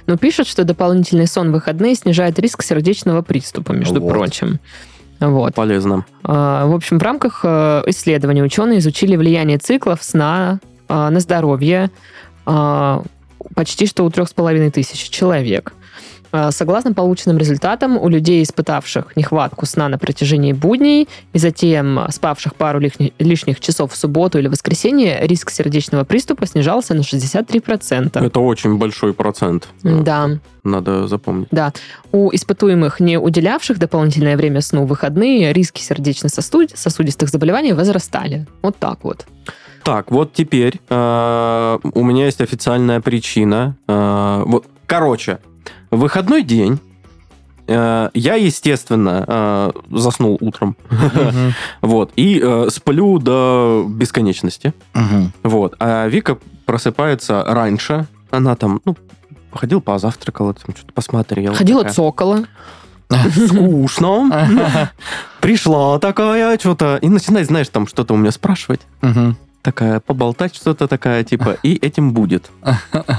[0.07, 4.11] Но пишут, что дополнительный сон в выходные снижает риск сердечного приступа, между Вот.
[4.11, 4.59] прочим.
[5.21, 5.55] Вот.
[5.55, 6.05] Полезно.
[6.23, 11.91] А, В общем, в рамках э, исследования ученые изучили влияние циклов сна а, на здоровье
[12.47, 13.03] а,
[13.55, 15.75] почти что у трех с половиной тысяч человек.
[16.35, 22.57] А, Согласно полученным результатам, у людей, испытавших нехватку сна на протяжении будней и затем спавших
[22.57, 28.27] пару лишних, лишних часов в субботу или воскресенье, риск сердечного приступа снижался на 63%.
[28.27, 29.69] Это очень большой процент.
[29.85, 30.31] Да.
[30.65, 31.49] Надо запомнить.
[32.11, 38.47] У испытуемых, не уделявших дополнительное время сну в выходные, риски сердечно-сосудистых заболеваний возрастали.
[38.61, 39.25] Вот так вот.
[39.85, 43.77] Так, вот теперь э, у меня есть официальная причина.
[43.87, 45.39] Э, вот, короче,
[45.95, 46.79] в выходной день
[47.67, 50.77] э, я, естественно, э, заснул утром.
[51.81, 52.13] Вот.
[52.17, 54.75] И э, сплю до бесконечности.
[55.43, 55.75] Вот.
[55.79, 58.07] А Вика просыпается раньше.
[58.31, 58.97] Она там, ну,
[59.51, 61.55] походила, позавтракала, там что-то посмотрела.
[61.55, 62.45] Ходила такая, цокола.
[63.47, 64.91] Скучно.
[65.41, 66.99] Пришла такая, что-то.
[67.01, 68.81] И начинает, знаешь, там что-то у меня спрашивать.
[69.65, 72.51] Такая, поболтать что-то такая, типа, и этим будет.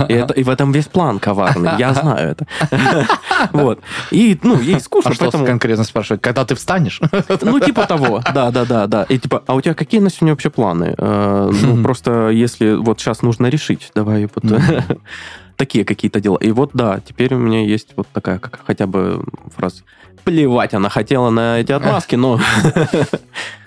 [0.08, 1.72] И, это, и в этом весь план коварный.
[1.80, 2.48] Я знаю это.
[3.52, 3.80] Вот.
[4.12, 5.46] И, ну, ей скучно, А что поэтому...
[5.48, 6.22] конкретно спрашивать?
[6.22, 7.02] Когда ты встанешь?
[7.42, 8.22] Ну, типа того.
[8.32, 9.04] Да, да, да, да.
[9.10, 10.94] И типа, а у тебя какие на сегодня вообще планы?
[10.96, 14.44] Э, Ну, просто если вот сейчас нужно решить, давай вот...
[15.56, 16.38] такие какие-то дела.
[16.38, 19.24] И вот, да, теперь у меня есть вот такая как, хотя бы
[19.56, 19.82] фраза.
[20.24, 22.40] Плевать она хотела на эти отмазки, но...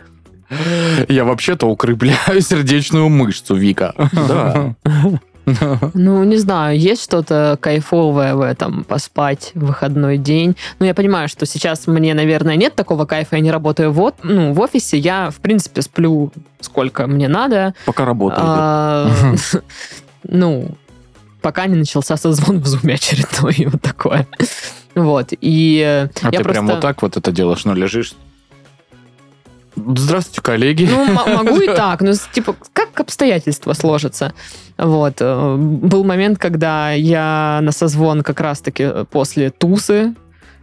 [1.09, 3.95] Я вообще-то укрепляю сердечную мышцу, Вика.
[4.13, 4.75] Да.
[5.95, 10.57] Ну, не знаю, есть что-то кайфовое в этом, поспать в выходной день.
[10.79, 14.17] Ну, я понимаю, что сейчас мне, наверное, нет такого кайфа, я не работаю в, от-
[14.23, 17.75] ну, в офисе, я, в принципе, сплю сколько мне надо.
[17.87, 18.45] Пока работа идет.
[18.47, 19.11] А,
[20.25, 20.69] Ну,
[21.41, 24.27] пока не начался созвон в зуме очередной, и вот такое.
[24.95, 25.83] Вот, и
[26.23, 28.13] А я ты прям вот так вот это делаешь, ну, лежишь.
[29.97, 30.89] Здравствуйте, коллеги.
[30.91, 34.33] Ну, могу и так, но с- типа, как обстоятельства сложатся.
[34.77, 35.15] Вот.
[35.21, 40.15] э, Был момент, когда я на созвон как раз-таки после тусы,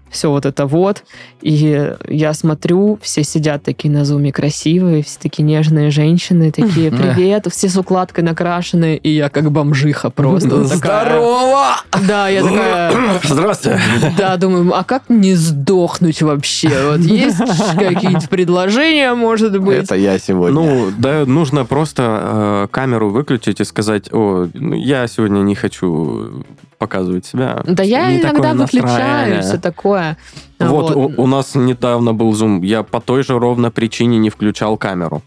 [0.10, 1.04] все вот это вот,
[1.42, 7.48] и я смотрю, все сидят такие на зуме красивые, все такие нежные женщины, такие, привет,
[7.52, 10.64] все с укладкой накрашены, и я как бомжиха просто.
[10.64, 11.78] Здорово!
[12.08, 12.94] Да, я такая,
[13.24, 13.82] Здравствуйте.
[14.18, 16.70] да, думаю, а как не сдохнуть вообще?
[16.92, 17.38] Вот есть
[17.78, 19.84] какие-то предложения, может быть?
[19.84, 20.62] Это я сегодня.
[20.62, 26.44] Ну, да, нужно просто э, камеру выключить и сказать, о, ну, я сегодня не хочу
[26.86, 27.62] показывать себя.
[27.66, 30.18] Да я Не иногда выключаю, все такое.
[30.60, 32.62] Вот, У, у нас недавно был зум.
[32.62, 35.22] Я по той же ровно причине не включал камеру.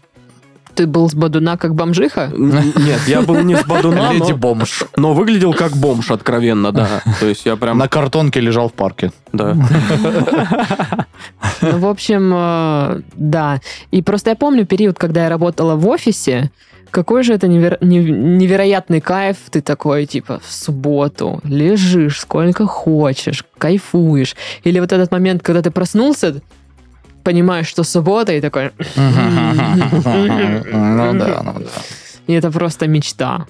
[0.75, 2.31] Ты был с Бадуна как бомжиха?
[2.33, 4.83] Н- Нет, я был не с Бадуна, Леди но, бомж.
[4.95, 6.87] но выглядел как бомж откровенно, да.
[7.19, 9.11] То есть я прям, На картонке лежал в парке.
[9.33, 9.55] да.
[11.61, 13.59] Ну, в общем, э, да.
[13.91, 16.49] И просто я помню период, когда я работала в офисе,
[16.91, 19.37] какой же это неверо- не- невероятный кайф.
[19.49, 24.35] Ты такой, типа, в субботу лежишь сколько хочешь, кайфуешь.
[24.63, 26.41] Или вот этот момент, когда ты проснулся,
[27.23, 28.71] понимаешь, что суббота, и такой...
[30.71, 31.69] Ну да, ну да.
[32.27, 33.45] И это просто мечта.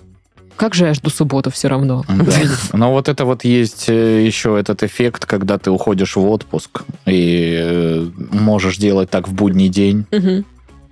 [0.55, 2.03] Как же я жду субботу все равно.
[2.07, 2.31] Да.
[2.73, 7.57] Но вот это вот есть э, еще этот эффект, когда ты уходишь в отпуск и
[7.61, 10.05] э, можешь делать так в будний день.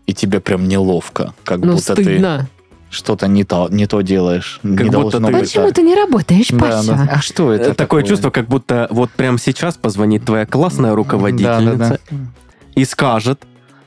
[0.07, 2.47] И тебе прям неловко, как Ну, будто ты стыдно.
[2.89, 4.59] что-то не то, не то делаешь.
[4.63, 5.75] не будто ты- Почему так.
[5.75, 6.87] ты не работаешь, Да, Паша?
[6.87, 7.09] да.
[7.13, 7.71] А что это?
[7.71, 12.17] Э, Такое чувство, как будто вот прямо сейчас позвонит твоя классная руководительница Да, да, да.
[12.75, 13.41] и скажет,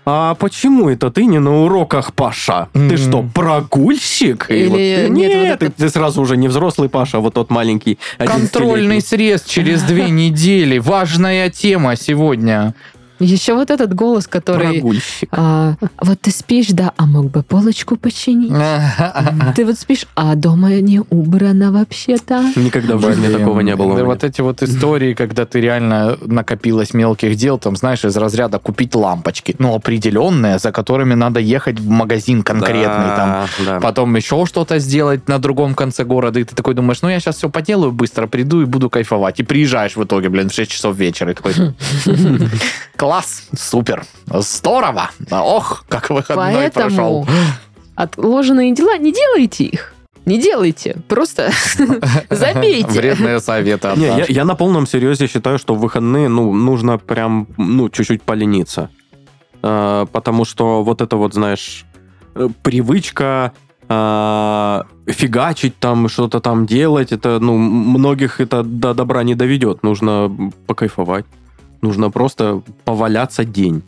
[0.07, 2.69] а почему это ты не на уроках, Паша?
[2.73, 2.97] Ты Мгм.
[2.99, 4.47] что, прогульщик?
[4.51, 7.19] И Или вот ты- нет, нет, вот это- ты, ты сразу уже не взрослый Паша,
[7.19, 7.99] а вот тот маленький.
[8.19, 8.49] 11-летний.
[8.49, 10.79] Контрольный срез через две недели.
[10.79, 12.75] Важная тема сегодня.
[13.21, 14.81] Еще вот этот голос, который...
[14.81, 15.29] Прогульщик.
[15.33, 18.51] а, вот ты спишь, да, а мог бы полочку починить?
[19.57, 22.53] Ты вот спишь, а дома не убрано вообще-то.
[22.57, 23.97] Никогда в жизни такого не было.
[23.97, 24.05] да.
[24.05, 28.95] Вот эти вот истории, когда ты реально накопилось мелких дел, там, знаешь, из разряда купить
[28.95, 33.49] лампочки, ну, определенные, за которыми надо ехать в магазин конкретный, там,
[33.81, 37.37] потом еще что-то сделать на другом конце города, и ты такой думаешь, ну, я сейчас
[37.37, 39.41] все поделаю быстро, приду и буду кайфовать.
[39.41, 41.53] И приезжаешь в итоге, блин, в 6 часов вечера, и такой,
[43.11, 47.27] класс, супер, здорово, ох, как выходной прошел.
[47.27, 47.27] Поэтому
[47.97, 49.95] отложенные дела, не делайте их.
[50.27, 50.97] Не делайте.
[51.09, 51.51] Просто
[52.31, 52.87] забейте.
[52.87, 56.99] Вредные советы от Не, я, я на полном серьезе считаю, что в выходные, ну, нужно
[56.99, 58.91] прям, ну, чуть-чуть полениться.
[59.61, 61.85] А, потому что вот это вот, знаешь,
[62.37, 63.53] э, привычка
[63.89, 69.83] а, фигачить там, что-то там делать, это, ну, многих это до добра не доведет.
[69.83, 70.31] Нужно
[70.69, 71.25] покайфовать.
[71.83, 73.83] Нужно просто поваляться день.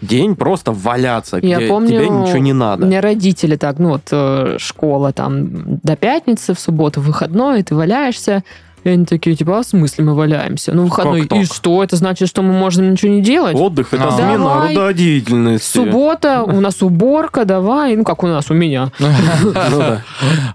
[0.00, 2.86] День просто валяться, Я где помню, тебе ничего не У надо.
[2.86, 8.42] меня родители так, ну вот э, школа там до пятницы, в субботу выходной, ты валяешься.
[8.84, 10.72] И они такие, типа, а в смысле мы валяемся?
[10.72, 11.22] Ну, выходной.
[11.26, 11.54] Как И так?
[11.54, 11.82] что?
[11.84, 13.54] Это значит, что мы можем ничего не делать?
[13.54, 14.10] Отдых это А.
[14.12, 14.74] смена Давай.
[14.74, 15.72] рода деятельности.
[15.78, 17.96] Суббота, у нас уборка, давай.
[17.96, 18.90] Ну, как у нас, у меня.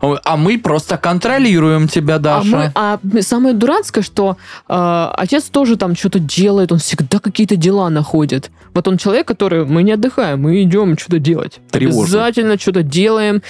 [0.01, 0.17] Ну.
[0.23, 2.71] А мы просто контролируем тебя, А, Даша.
[2.75, 8.51] а самое дурацкое, что э, отец тоже там что-то делает, он всегда какие-то дела находит.
[8.73, 11.59] Вот он человек, который мы не отдыхаем, мы идем что-то делать.
[11.71, 12.01] Тревожно.
[12.03, 13.41] Обязательно что-то делаем,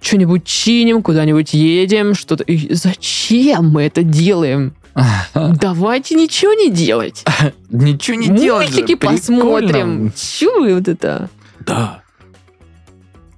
[0.00, 2.44] что-нибудь чиним, куда-нибудь едем, что-то.
[2.44, 4.74] И зачем мы это делаем?
[5.34, 7.24] Давайте ничего не делать.
[7.70, 8.70] Ничего не делать.
[8.70, 10.12] Мультики посмотрим.
[10.16, 11.30] Чего вот это?
[11.60, 12.02] Да.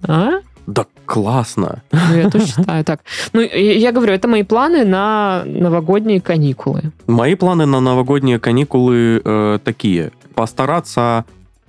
[0.02, 0.40] А?
[0.66, 1.82] Да классно.
[1.92, 3.00] Ну, я тоже считаю так.
[3.32, 6.92] Ну, я говорю, это мои планы на новогодние каникулы.
[7.06, 10.12] Мои планы на новогодние каникулы э, такие.
[10.34, 11.24] Постараться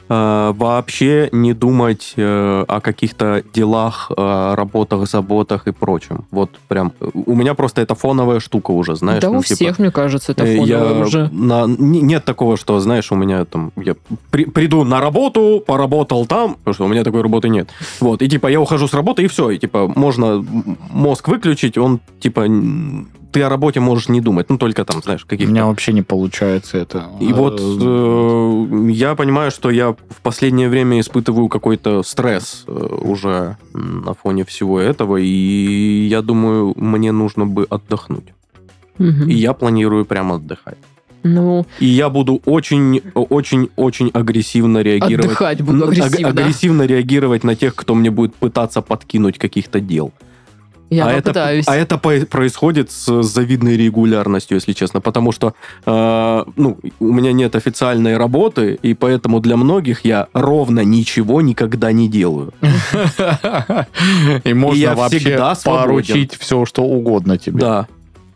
[0.10, 6.26] вообще не думать э, о каких-то делах, э, работах, заботах и прочем.
[6.32, 6.91] Вот прям.
[6.99, 9.22] э, У меня просто это фоновая штука уже, знаешь.
[9.22, 11.30] да, ну, у типа, всех, мне кажется, это э, я фоновое уже.
[11.32, 13.95] на- не- нет такого, что, знаешь, у меня там, я
[14.32, 17.70] при- приду на работу, поработал там, потому что у меня такой работы нет.
[17.99, 20.45] Вот, и типа я ухожу с работы, и все, и типа можно
[20.91, 22.45] мозг выключить, он типа
[23.34, 25.51] ты о работе можешь не думать, ну, только там, знаешь, У каких-то...
[25.51, 27.07] меня вообще не получается это.
[27.19, 32.71] И вот Э, я понимаю, что я в последнее время испытываю какой-то стресс э,
[33.01, 38.34] уже на фоне всего этого, и я думаю, мне нужно бы отдохнуть.
[38.97, 39.29] Мгм.
[39.29, 40.77] И я планирую прямо отдыхать.
[41.23, 45.25] Ну, И я буду очень, очень, очень агрессивно реагировать.
[45.25, 46.27] отдыхать буду аг- агрессивно.
[46.29, 50.11] агрессивно реагировать на тех, кто мне будет пытаться подкинуть каких-то дел.
[50.94, 51.66] Я а, это, попытаюсь.
[51.68, 55.54] а это по- происходит с завидной регулярностью, если честно, потому что
[55.86, 61.91] э, ну, у меня нет официальной работы, и поэтому для многих я ровно ничего никогда
[61.91, 62.54] не делаю.
[64.44, 67.60] И можно вообще поручить все, что угодно тебе.
[67.60, 67.88] Да.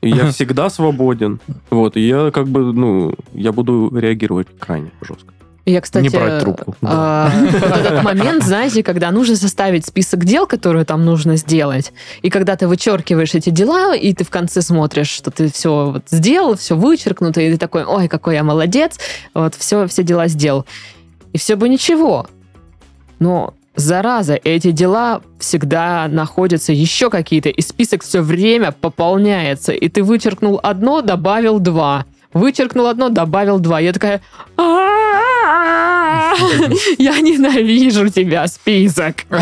[0.01, 1.39] И я всегда свободен.
[1.69, 5.33] Вот, и я как бы, ну, я буду реагировать крайне жестко.
[5.67, 6.77] Я, кстати, Не брать трубку.
[6.81, 11.91] а, вот этот момент, знаете, когда нужно составить список дел, которые там нужно сделать,
[12.21, 16.03] и когда ты вычеркиваешь эти дела, и ты в конце смотришь, что ты все вот
[16.09, 18.97] сделал, все вычеркнуто, и ты такой, ой, какой я молодец,
[19.33, 20.65] вот все, все дела сделал.
[21.33, 22.27] И все бы ничего.
[23.19, 30.01] Но зараза, эти дела всегда находятся еще какие-то, и список все время пополняется, и ты
[30.01, 32.05] вычеркнул одно, добавил два.
[32.37, 33.79] Вычеркнул одно, добавил два.
[33.79, 34.21] Я такая...
[34.57, 35.87] «А-а-а!
[36.97, 39.15] Я ненавижу тебя, список.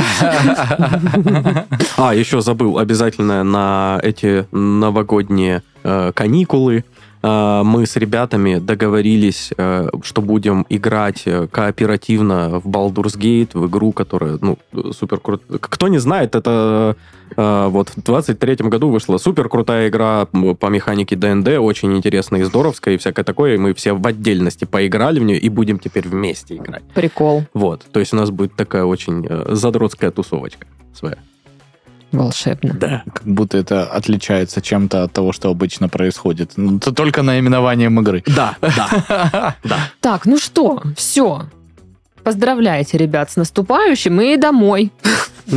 [1.98, 6.84] А, еще забыл, обязательно на эти новогодние э, каникулы
[7.28, 13.92] мы с ребятами договорились, э, что будем играть э, кооперативно в Baldur's Gate, в игру,
[13.92, 14.58] которая, ну,
[14.92, 15.58] супер крутая.
[15.60, 16.96] Кто не знает, это
[17.36, 22.44] э, вот в 23 году вышла супер крутая игра по механике ДНД, очень интересная и
[22.44, 26.08] здоровская, и всякое такое, и мы все в отдельности поиграли в нее, и будем теперь
[26.08, 26.84] вместе играть.
[26.94, 27.44] Прикол.
[27.54, 31.18] Вот, то есть у нас будет такая очень э, задротская тусовочка своя.
[32.18, 32.74] Волшебно.
[32.74, 33.04] Да.
[33.14, 36.54] Как будто это отличается чем-то от того, что обычно происходит.
[36.58, 38.24] Ну, это только наименованием игры.
[38.28, 39.56] Да, да.
[40.00, 41.44] Так, ну что, все.
[42.24, 44.92] Поздравляйте, ребят, с наступающим и домой.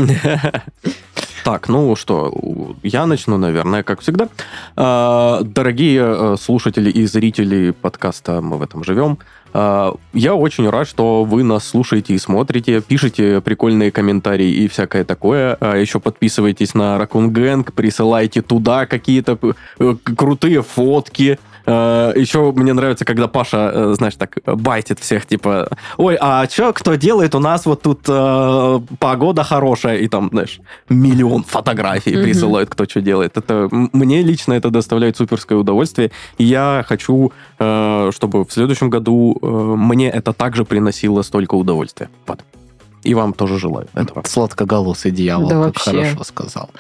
[1.45, 2.35] Так, ну что,
[2.83, 4.29] я начну, наверное, как всегда.
[4.77, 9.19] А, Дорогие э, слушатели и зрители подкаста «Мы в этом живем»,
[9.55, 15.57] я очень рад, что вы нас слушаете и смотрите, пишите прикольные комментарии и всякое такое.
[15.61, 19.39] А Еще подписывайтесь на Raccoon Gang, присылайте туда какие-то
[19.79, 21.39] э, крутые фотки.
[21.71, 26.73] А, Еще мне нравится, когда Паша, э, знаешь, так байтит всех, типа, ой, а что,
[26.73, 27.35] кто делает?
[27.35, 33.03] У нас вот тут э, погода хорошая, и там, знаешь, миллион фотографий присылают, кто что
[33.03, 33.37] делает.
[33.37, 36.11] Это мне лично это доставляет суперское удовольствие.
[36.39, 42.09] И я хочу, э, чтобы в следующем году э, мне это также приносило столько удовольствия.
[42.27, 42.41] Вот.
[43.05, 44.23] И вам тоже желаю этого.
[44.27, 46.05] Сладкоголосый дьявол, Да как вообще.
[46.05, 46.71] хорошо сказал.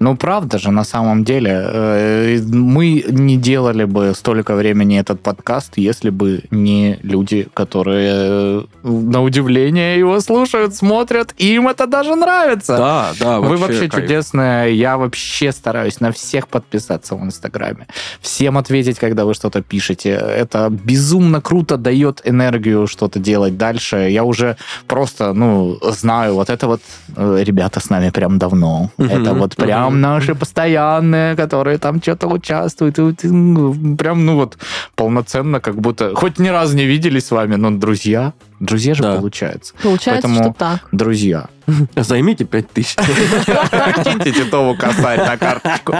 [0.00, 5.74] Ну, правда же, на самом деле, э, мы не делали бы столько времени этот подкаст,
[5.76, 12.14] если бы не люди, которые, э, на удивление, его слушают, смотрят, и им это даже
[12.16, 12.76] нравится.
[12.76, 13.94] Да, да, Вы вообще кайф.
[13.94, 14.74] чудесные.
[14.76, 17.86] Я вообще стараюсь на всех подписаться в Инстаграме.
[18.20, 20.10] Всем ответить, когда вы что-то пишете.
[20.10, 24.08] Это безумно круто дает энергию что-то делать дальше.
[24.10, 24.56] Я уже
[24.86, 26.80] просто, ну, знаю, вот это вот
[27.16, 28.90] э, ребята с нами прям давно.
[28.98, 30.00] Мгм, Это вот прям мгм.
[30.00, 32.96] наши постоянные, которые там что-то участвуют.
[32.96, 34.58] Прям, ну вот,
[34.94, 36.14] полноценно, как будто...
[36.14, 38.32] Хоть ни разу не виделись с вами, но друзья.
[38.60, 39.16] Друзья же Да.
[39.16, 39.74] получается.
[39.82, 40.88] Получается, Поэтому- что так.
[40.92, 41.46] Друзья.
[41.96, 42.96] Займите 5000.
[44.04, 45.94] Киньте Титову косарь на карточку.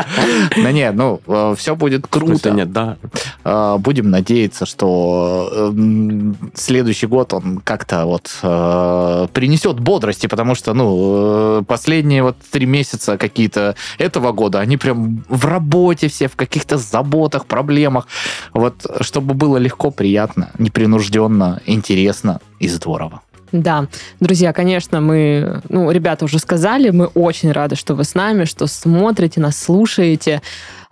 [0.56, 1.20] Да нет, ну,
[1.56, 2.50] все будет круто.
[2.50, 2.96] Нет, да.
[3.44, 10.74] Э, Будем надеяться, что эм, следующий год он как-то вот э, принесет бодрости, потому что,
[10.74, 16.36] ну, э, последние вот три месяца какие-то этого года, они прям в работе все, в
[16.36, 18.06] каких-то заботах, проблемах.
[18.52, 23.22] Вот, чтобы было легко, приятно, непринужденно, интересно и здорово.
[23.52, 23.86] Да,
[24.20, 28.66] друзья, конечно, мы, ну, ребята уже сказали, мы очень рады, что вы с нами, что
[28.66, 30.42] смотрите, нас слушаете.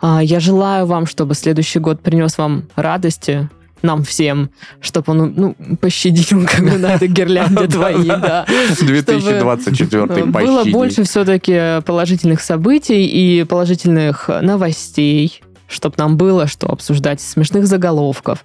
[0.01, 3.49] А, Я желаю вам, чтобы следующий год принес вам радости,
[3.83, 4.51] нам всем,
[4.81, 8.45] чтобы он, ну, пощадил, как бы на этой гирлянде твои, да.
[8.47, 17.67] 2024 Было больше все-таки положительных событий и положительных новостей, чтобы нам было что обсуждать, смешных
[17.67, 18.45] заголовков.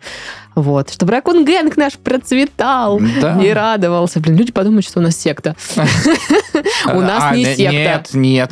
[0.56, 0.90] Вот.
[0.90, 3.42] Чтобы Ракун Гэнг наш процветал Да.
[3.42, 4.20] и радовался.
[4.20, 5.56] Блин, люди подумают, что у нас секта.
[6.94, 7.72] У нас А, не не- секта.
[7.72, 8.52] Нет, нет.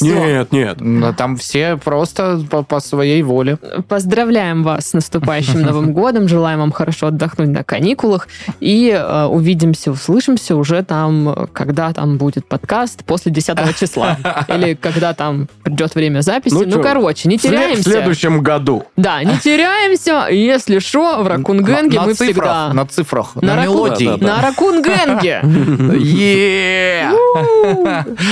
[0.00, 0.80] Нет, нет.
[0.80, 3.58] Но там все просто по, по своей воле.
[3.88, 6.28] Поздравляем вас с наступающим Новым годом.
[6.28, 8.28] Желаем вам хорошо отдохнуть на каникулах.
[8.60, 14.18] И э, увидимся, услышимся уже там, когда там будет подкаст после 10 числа.
[14.48, 16.54] Или когда там придет время записи.
[16.54, 17.82] Ну Ну, короче, не теряемся.
[17.82, 18.84] В следующем году.
[18.96, 20.26] Да, не теряемся.
[20.30, 22.72] Если что, в Ракунгенге на, мы на цифрах, всегда...
[22.72, 24.06] на цифрах, На на, мелодии.
[24.06, 25.42] Да, да, На Ракунгенге.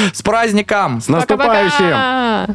[0.13, 1.01] С праздником!
[1.01, 1.46] С наступающим!
[1.47, 1.91] наступающим!
[1.91, 2.47] Пока!